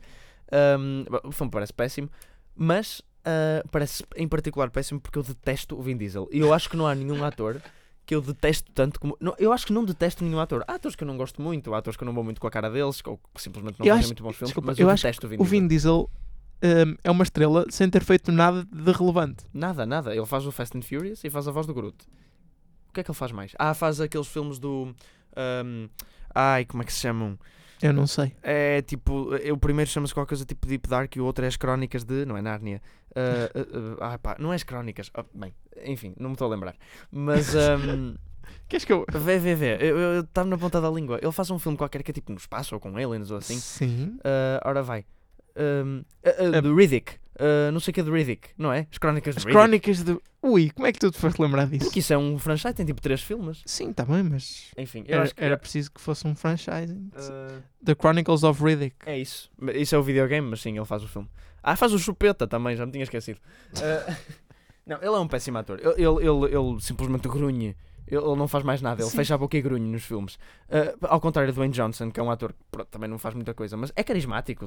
[0.52, 2.10] Um, o filme parece péssimo,
[2.56, 6.28] mas uh, parece em particular péssimo porque eu detesto o Vin Diesel.
[6.32, 7.62] E eu acho que não há nenhum ator
[8.08, 9.18] que eu detesto tanto como.
[9.20, 10.64] Não, eu acho que não detesto nenhum ator.
[10.66, 12.48] Há atores que eu não gosto muito, há atores que eu não vou muito com
[12.48, 14.90] a cara deles, ou que simplesmente não fazem muito bons filmes, desculpa, mas eu eu,
[14.90, 15.60] acho detesto o Vin O Diesel.
[15.62, 16.10] Vin Diesel
[16.64, 19.46] um, é uma estrela sem ter feito nada de relevante.
[19.54, 20.16] Nada, nada.
[20.16, 21.98] Ele faz o Fast and Furious e faz a voz do Groot.
[22.90, 23.52] O que é que ele faz mais?
[23.60, 24.96] Ah, faz aqueles filmes do.
[25.66, 25.90] um,
[26.34, 27.38] ai, como é que se chamam?
[27.82, 28.34] Eu não sei.
[28.42, 31.58] É tipo, o primeiro chama-se qualquer coisa tipo Deep Dark e o outro é as
[31.58, 32.26] crónicas de.
[32.26, 32.82] Não é Nárnia.
[33.16, 33.50] Ah,
[34.00, 35.10] ah, ah, pá, não é as crónicas.
[35.14, 35.54] Ah, bem,
[35.84, 36.76] enfim, não me estou a lembrar.
[37.12, 37.54] Mas.
[37.88, 38.16] Um,
[38.68, 39.06] Queres que eu.
[39.12, 39.78] vê, vê, vê.
[39.82, 41.20] Eu estava na ponta da língua.
[41.22, 43.58] Ele faz um filme qualquer que é tipo no espaço ou com aliens ou assim.
[43.58, 44.18] Sim.
[44.24, 45.06] Ah, ora vai.
[45.58, 47.14] Um, ah, ah, de Riddick.
[47.40, 48.88] Ah, não sei o que é de Riddick, não é?
[48.92, 49.58] As crónicas de As Riddick.
[49.60, 50.18] crónicas de.
[50.42, 51.86] Ui, como é que tu te foste lembrar disso?
[51.86, 53.62] Porque isso é um franchise, tem tipo três filmes.
[53.66, 54.72] Sim, tá bem, mas.
[54.78, 55.44] Enfim, eu Era, acho que.
[55.44, 57.10] era preciso que fosse um franchising.
[57.16, 58.96] ah, The Chronicles of Riddick.
[59.06, 59.50] É isso.
[59.76, 61.28] Isso é o videogame, mas sim, ele faz o filme.
[61.62, 63.40] Ah, faz o Chupeta também, já me tinha esquecido.
[63.82, 64.16] Ah,
[64.86, 65.80] não, ele é um péssimo ator.
[65.80, 67.76] Ele, ele, ele, ele simplesmente grunhe.
[68.08, 69.18] Ele, não faz mais nada, ele Sim.
[69.18, 70.38] fecha a boca e grunhe nos filmes.
[70.70, 73.36] Ah, ao contrário do Dwayne Johnson, que é um ator que pronto, também não faz
[73.36, 74.66] muita coisa, mas é carismático.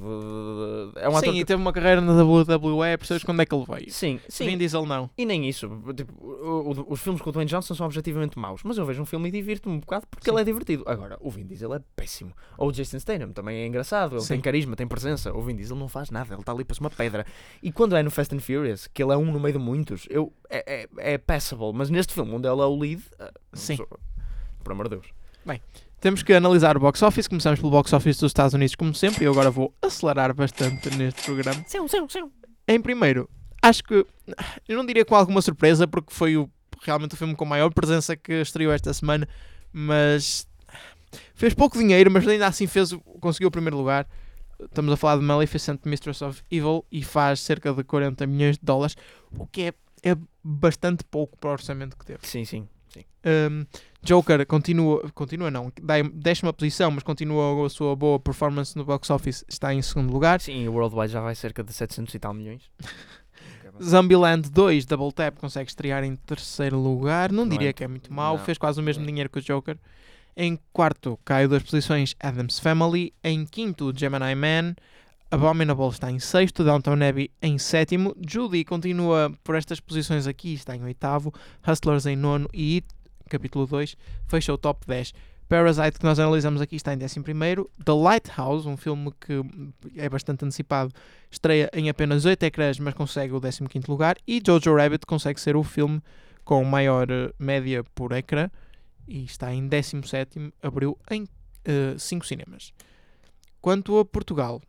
[0.96, 1.44] É um ator sim, e que...
[1.46, 3.90] teve uma carreira na WWE, percebes quando é que ele veio?
[3.90, 4.46] Sim, sim.
[4.46, 5.10] Vin Diesel não.
[5.16, 5.68] E nem isso.
[5.96, 8.62] Tipo, o- o- os filmes com o Dwayne Johnson são objetivamente maus.
[8.64, 10.32] Mas eu vejo um filme e divirto-me um bocado porque Sim.
[10.32, 10.84] ele é divertido.
[10.86, 12.32] Agora, o Vin Diesel é péssimo.
[12.58, 14.16] Ou o Jason Statham também é engraçado.
[14.16, 14.34] Ele Sim.
[14.34, 15.32] tem carisma, tem presença.
[15.32, 16.34] O Vin Diesel não faz nada.
[16.34, 17.24] Ele está ali para uma pedra.
[17.62, 20.06] E quando é no Fast and Furious, que ele é um no meio de muitos,
[20.10, 21.72] eu, é, é, é passable.
[21.74, 23.02] Mas neste filme, onde ele é o lead,
[23.52, 23.76] Sim.
[24.62, 25.20] por amor de Deus.
[26.00, 27.28] Temos que analisar o box office.
[27.28, 30.88] Começamos pelo box office dos Estados Unidos, como sempre, e eu agora vou acelerar bastante
[30.96, 31.62] neste programa.
[31.66, 32.30] Sim, sim, sim.
[32.66, 33.28] Em primeiro,
[33.62, 34.06] acho que.
[34.66, 36.48] Eu não diria com alguma surpresa, porque foi o,
[36.80, 39.28] realmente o filme com maior presença que estreou esta semana,
[39.70, 40.48] mas.
[41.34, 44.08] Fez pouco dinheiro, mas ainda assim fez, conseguiu o primeiro lugar.
[44.58, 48.64] Estamos a falar de Maleficent Mistress of Evil e faz cerca de 40 milhões de
[48.64, 48.96] dólares,
[49.36, 52.20] o que é, é bastante pouco para o orçamento que teve.
[52.22, 52.68] Sim, sim.
[53.24, 53.64] Um,
[54.02, 59.10] Joker continua, continua não, dá décima posição, mas continua a sua boa performance no box
[59.10, 60.40] office, está em segundo lugar.
[60.40, 62.62] Sim, e o Worldwide já vai cerca de 700 e tal milhões.
[63.82, 67.88] Zombieland 2 Double Tap consegue estrear em terceiro lugar, não, Não diria é- que é
[67.88, 68.44] muito mau, não.
[68.44, 69.06] fez quase o mesmo É.
[69.06, 69.76] dinheiro que o Joker.
[70.36, 73.12] Em quarto, cai duas posições Adam's Family.
[73.22, 74.74] Em quinto, Gemini Man.
[75.30, 80.74] Abominable está em sexto, Downtown Abbey em sétimo, Judy continua por estas posições aqui, está
[80.74, 81.32] em oitavo,
[81.64, 82.88] Hustlers em nono e It,
[83.28, 85.12] capítulo 2, fecha o top 10.
[85.48, 87.70] Parasite, que nós analisamos aqui, está em décimo primeiro.
[87.84, 89.40] The Lighthouse, um filme que
[89.96, 90.92] é bastante antecipado,
[91.30, 94.16] estreia em apenas 8 ecrãs, mas consegue o 15 quinto lugar.
[94.26, 96.02] E Jojo Rabbit consegue ser o filme
[96.44, 98.50] com maior eh, média por ecrã
[99.06, 101.26] e está em 17º, abriu em
[101.96, 102.72] 5 cinemas.
[103.60, 104.62] Quanto a Portugal,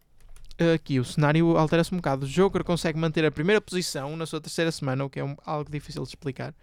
[0.74, 2.26] aqui o cenário altera-se um bocado.
[2.26, 5.36] O Joker consegue manter a primeira posição na sua terceira semana, o que é um-
[5.46, 6.54] algo difícil de explicar.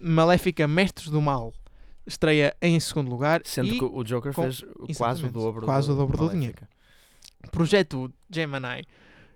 [0.00, 1.52] Maléfica Mestres do Mal
[2.06, 4.64] estreia em segundo lugar Sendo e que o Joker com- fez
[4.96, 6.68] quase o dobro quase o dobro do Maléfica.
[7.50, 8.84] Projeto Gemini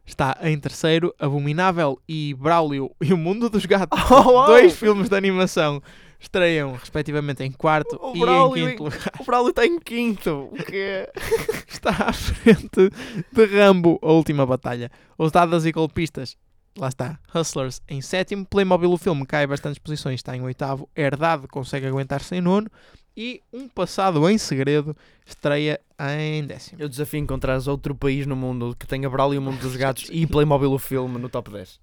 [0.04, 5.16] está em terceiro, Abominável e Braulio e o Mundo dos Gatos, Oh, dois filmes de
[5.16, 5.82] animação,
[6.22, 9.12] estreiam respectivamente em quarto O e Braulio em em- quinto lugar.
[9.20, 10.48] O Braulio está em quinto.
[10.52, 11.08] O quê?
[11.68, 12.90] Está à frente
[13.32, 14.90] de Rambo, a última batalha.
[15.18, 16.36] Ousadas e golpistas,
[16.78, 17.18] lá está.
[17.34, 20.88] Hustlers em sétimo, Playmobil o filme cai bastantes posições, está em oitavo.
[20.96, 22.68] Herdade consegue aguentar-se em nono.
[23.16, 24.96] E Um Passado em Segredo
[25.26, 25.78] estreia
[26.18, 26.80] em décimo.
[26.80, 30.08] Eu desafio encontrares outro país no mundo que tenha Braulio e o Mundo dos Gatos
[30.10, 31.78] e Playmobil o filme no top 10.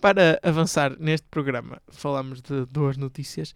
[0.00, 3.54] Para avançar neste programa, falamos de duas notícias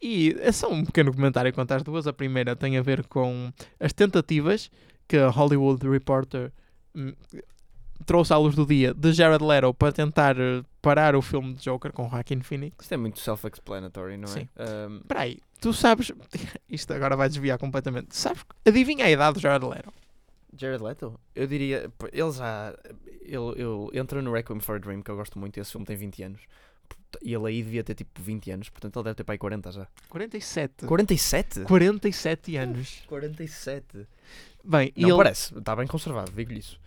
[0.00, 2.06] e é só um pequeno comentário quanto às duas.
[2.06, 4.70] A primeira tem a ver com as tentativas
[5.06, 6.52] que a Hollywood Reporter
[6.94, 7.14] hum,
[8.06, 11.64] trouxe à luz do dia de Jared Leto para tentar eh, parar o filme de
[11.64, 12.76] Joker com Joaquin Phoenix.
[12.80, 14.32] Isto é muito self-explanatory, não é?
[14.32, 14.48] Sim.
[15.00, 16.12] Espera aí, tu sabes...
[16.68, 18.14] Isto agora vai desviar completamente.
[18.14, 18.44] Sabes?
[18.64, 19.92] Adivinha a idade do Jared Leto.
[20.56, 21.18] Jared Leto?
[21.34, 21.90] Eu diria.
[22.12, 22.74] Ele já.
[23.22, 25.58] Ele, ele entra no Requiem for a Dream, que eu gosto muito.
[25.58, 26.40] Esse filme tem 20 anos.
[27.22, 29.72] E ele aí devia ter tipo 20 anos, portanto ele deve ter para aí 40
[29.72, 29.86] já.
[30.10, 30.86] 47.
[30.86, 31.60] 47?
[31.62, 33.02] 47 anos.
[33.08, 34.06] 47.
[34.62, 35.16] Bem, Não ele...
[35.16, 36.78] parece, está bem conservado, digo-lhe isso.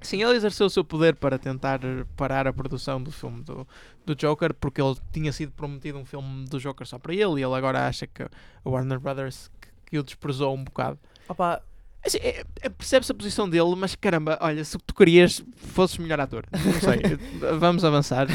[0.00, 1.80] Sim, ele exerceu o seu poder para tentar
[2.14, 3.66] parar a produção do filme do,
[4.04, 7.42] do Joker, porque ele tinha sido prometido um filme do Joker só para ele e
[7.42, 8.28] ele agora acha que a
[8.64, 10.98] Warner Brothers que, que o desprezou um bocado.
[11.26, 11.62] Opa,
[12.06, 16.20] Assim, é- é- Percebe-se a posição dele, mas caramba, olha, se tu querias fosses melhor
[16.20, 16.44] ator.
[16.52, 17.00] Não sei,
[17.58, 18.26] vamos avançar.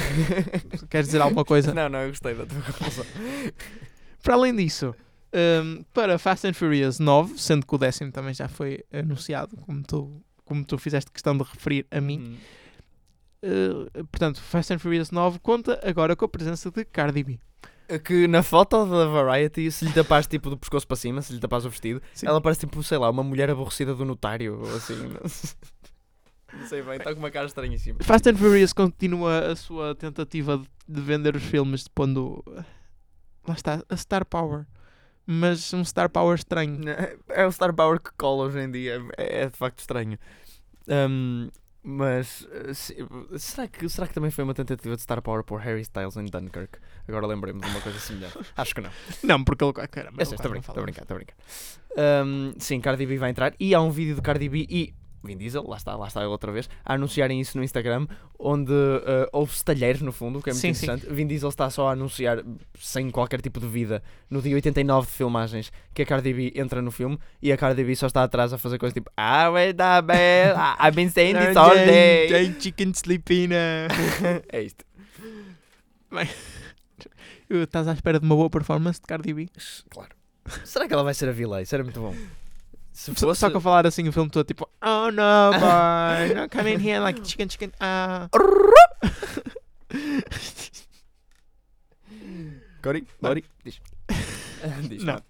[0.90, 1.74] Queres dizer alguma coisa?
[1.74, 3.06] não, não, eu gostei da tua conclusão.
[4.24, 4.96] Para além disso,
[5.64, 9.84] hum, para Fast and Furious 9, sendo que o décimo também já foi anunciado, como
[9.84, 12.38] tu, como tu fizeste questão de referir a mim, Hum.
[13.42, 17.40] Uh, portanto, Fast and Furious 9 conta agora com a presença de Cardi B.
[17.98, 21.40] Que na foto da Variety, se lhe tapares tipo do pescoço para cima, se lhe
[21.40, 22.28] tapares o vestido, Sim.
[22.28, 24.96] ela parece tipo, sei lá, uma mulher aborrecida do notário, ou assim.
[26.54, 28.00] Não sei, bem, está com uma cara estranhíssima.
[28.02, 32.44] Fast and Furious continua a sua tentativa de- de vender os filmes pondo.
[33.48, 34.66] Lá está, a Star Power.
[35.28, 36.80] Mas um Star Power estranho.
[37.30, 40.18] É o Star Power que cola hoje em dia, é, é de facto estranho.
[40.88, 41.50] Hum,
[41.84, 42.98] mas eh, se-
[43.38, 46.26] será, que, será que também foi uma tentativa de Star Power por Harry Styles em
[46.26, 46.78] Dunkirk?
[47.08, 48.38] Agora lembrei-me de uma coisa semelhante.
[48.56, 48.90] Acho que não.
[49.24, 49.74] Não, porque ele.
[49.74, 51.02] Caramba, estou a brincar, estou a brincar,
[52.60, 54.94] sim, Cardi B vai entrar e há um vídeo de Cardi B e
[55.24, 58.08] Vin Diesel, lá está, lá está ele outra vez, a anunciarem isso no Instagram,
[58.38, 60.86] onde uh, houve talheres no fundo, o que é muito Sim, sim.
[60.86, 61.14] interessante.
[61.14, 62.44] Vin Diesel está só a anunciar,
[62.80, 66.82] sem qualquer tipo de vida, no dia 89 de filmagens, que a Cardi B entra
[66.82, 69.80] no filme e a Cardi B só está atrás a fazer coisas tipo Ah, wait
[69.80, 72.56] a bell, I've been saying this all day.
[72.60, 73.88] Chicken Sleepina.
[74.52, 74.86] é isto.
[77.50, 79.50] Estás à espera de uma boa performance de Cardi B?
[79.90, 80.12] Claro.
[80.64, 81.62] Será que ela vai ser a vilã?
[81.62, 82.16] Isso era muito bom.
[83.00, 83.39] Se Só- fosse...
[83.39, 86.86] Só que a falar assim o filme todo tipo Oh no boy, not come in
[86.86, 88.28] here like chicken chicken ah.
[92.84, 93.80] Cori, Lori, diz.
[94.89, 95.22] diz Não.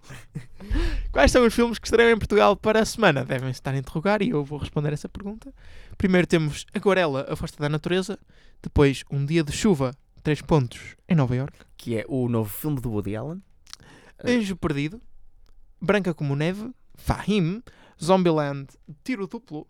[1.12, 3.24] Quais são os filmes que estreiam em Portugal para a semana?
[3.24, 5.54] Devem estar a interrogar e eu vou responder essa pergunta.
[5.96, 8.18] Primeiro temos Aquarela, A Força da Natureza.
[8.64, 11.56] Depois Um Dia de Chuva, três pontos, em Nova York.
[11.78, 13.44] Que é o novo filme do Woody Allen.
[14.24, 15.00] Anjo Perdido,
[15.80, 17.62] Branca como Neve, Fahim,
[18.02, 18.68] Zombieland,
[19.04, 19.68] Tiro Duplo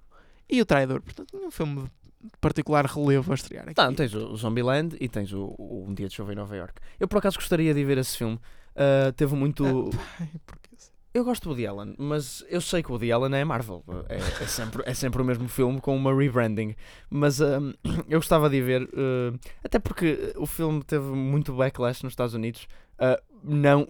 [0.50, 1.02] e O Traidor.
[1.02, 1.84] Portanto, nenhum filme
[2.22, 3.76] de particular relevo a estrear aqui.
[3.76, 6.74] Tá, tens o Zombieland e tens o, o Um Dia de Chuva em Nova York.
[7.00, 8.40] Eu por acaso gostaria de ver esse filme.
[8.76, 9.90] Ah, teve muito.
[10.20, 10.69] Ai, porque-
[11.12, 13.84] Eu gosto do Woody Allen, mas eu sei que o Woody Allen é Marvel.
[14.08, 16.76] É, é sempre, é sempre o mesmo filme com uma rebranding.
[17.10, 17.72] Mas ahm,
[18.08, 22.68] eu gostava de ver, ah, até porque o filme teve muito backlash nos Estados Unidos.
[23.00, 23.88] ah, não,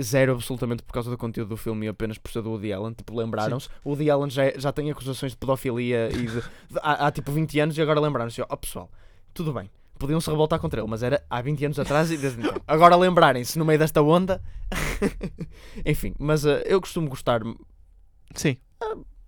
[0.00, 2.92] zero absolutamente por causa do conteúdo do filme e apenas por ser do Woody Allen.
[2.92, 3.68] Tipo, lembraram-se.
[3.82, 6.42] O Woody Allen já, é- já tem acusações de pedofilia e de, de-
[6.82, 8.88] há, há tipo 20 anos e agora lembraram-se: ó pessoal,
[9.34, 9.68] tudo bem.
[10.00, 12.58] Podiam-se revoltar contra ele, mas era há 20 anos atrás e desde então.
[12.66, 14.42] Agora lembrarem-se no meio desta onda.
[15.84, 17.42] Enfim, mas ah, eu costumo gostar
[18.34, 18.56] Sim.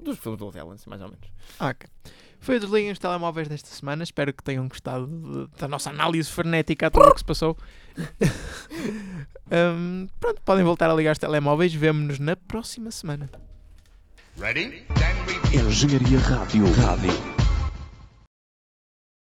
[0.02, 1.28] dos filmes do Woody Allen, mais ou menos.
[1.60, 1.88] Ok.
[2.40, 4.02] Foi o Desliguem os Telemóveis desta semana.
[4.02, 7.56] Espero que tenham gostado de- da nossa análise frenética a tudo o que se passou.
[9.54, 11.74] Hum, pronto, podem voltar a ligar os telemóveis.
[11.74, 13.28] Vemo-nos na próxima semana.
[14.38, 14.86] Ready?
[15.52, 16.64] Engenharia Rádio.
[16.72, 17.41] Rádio.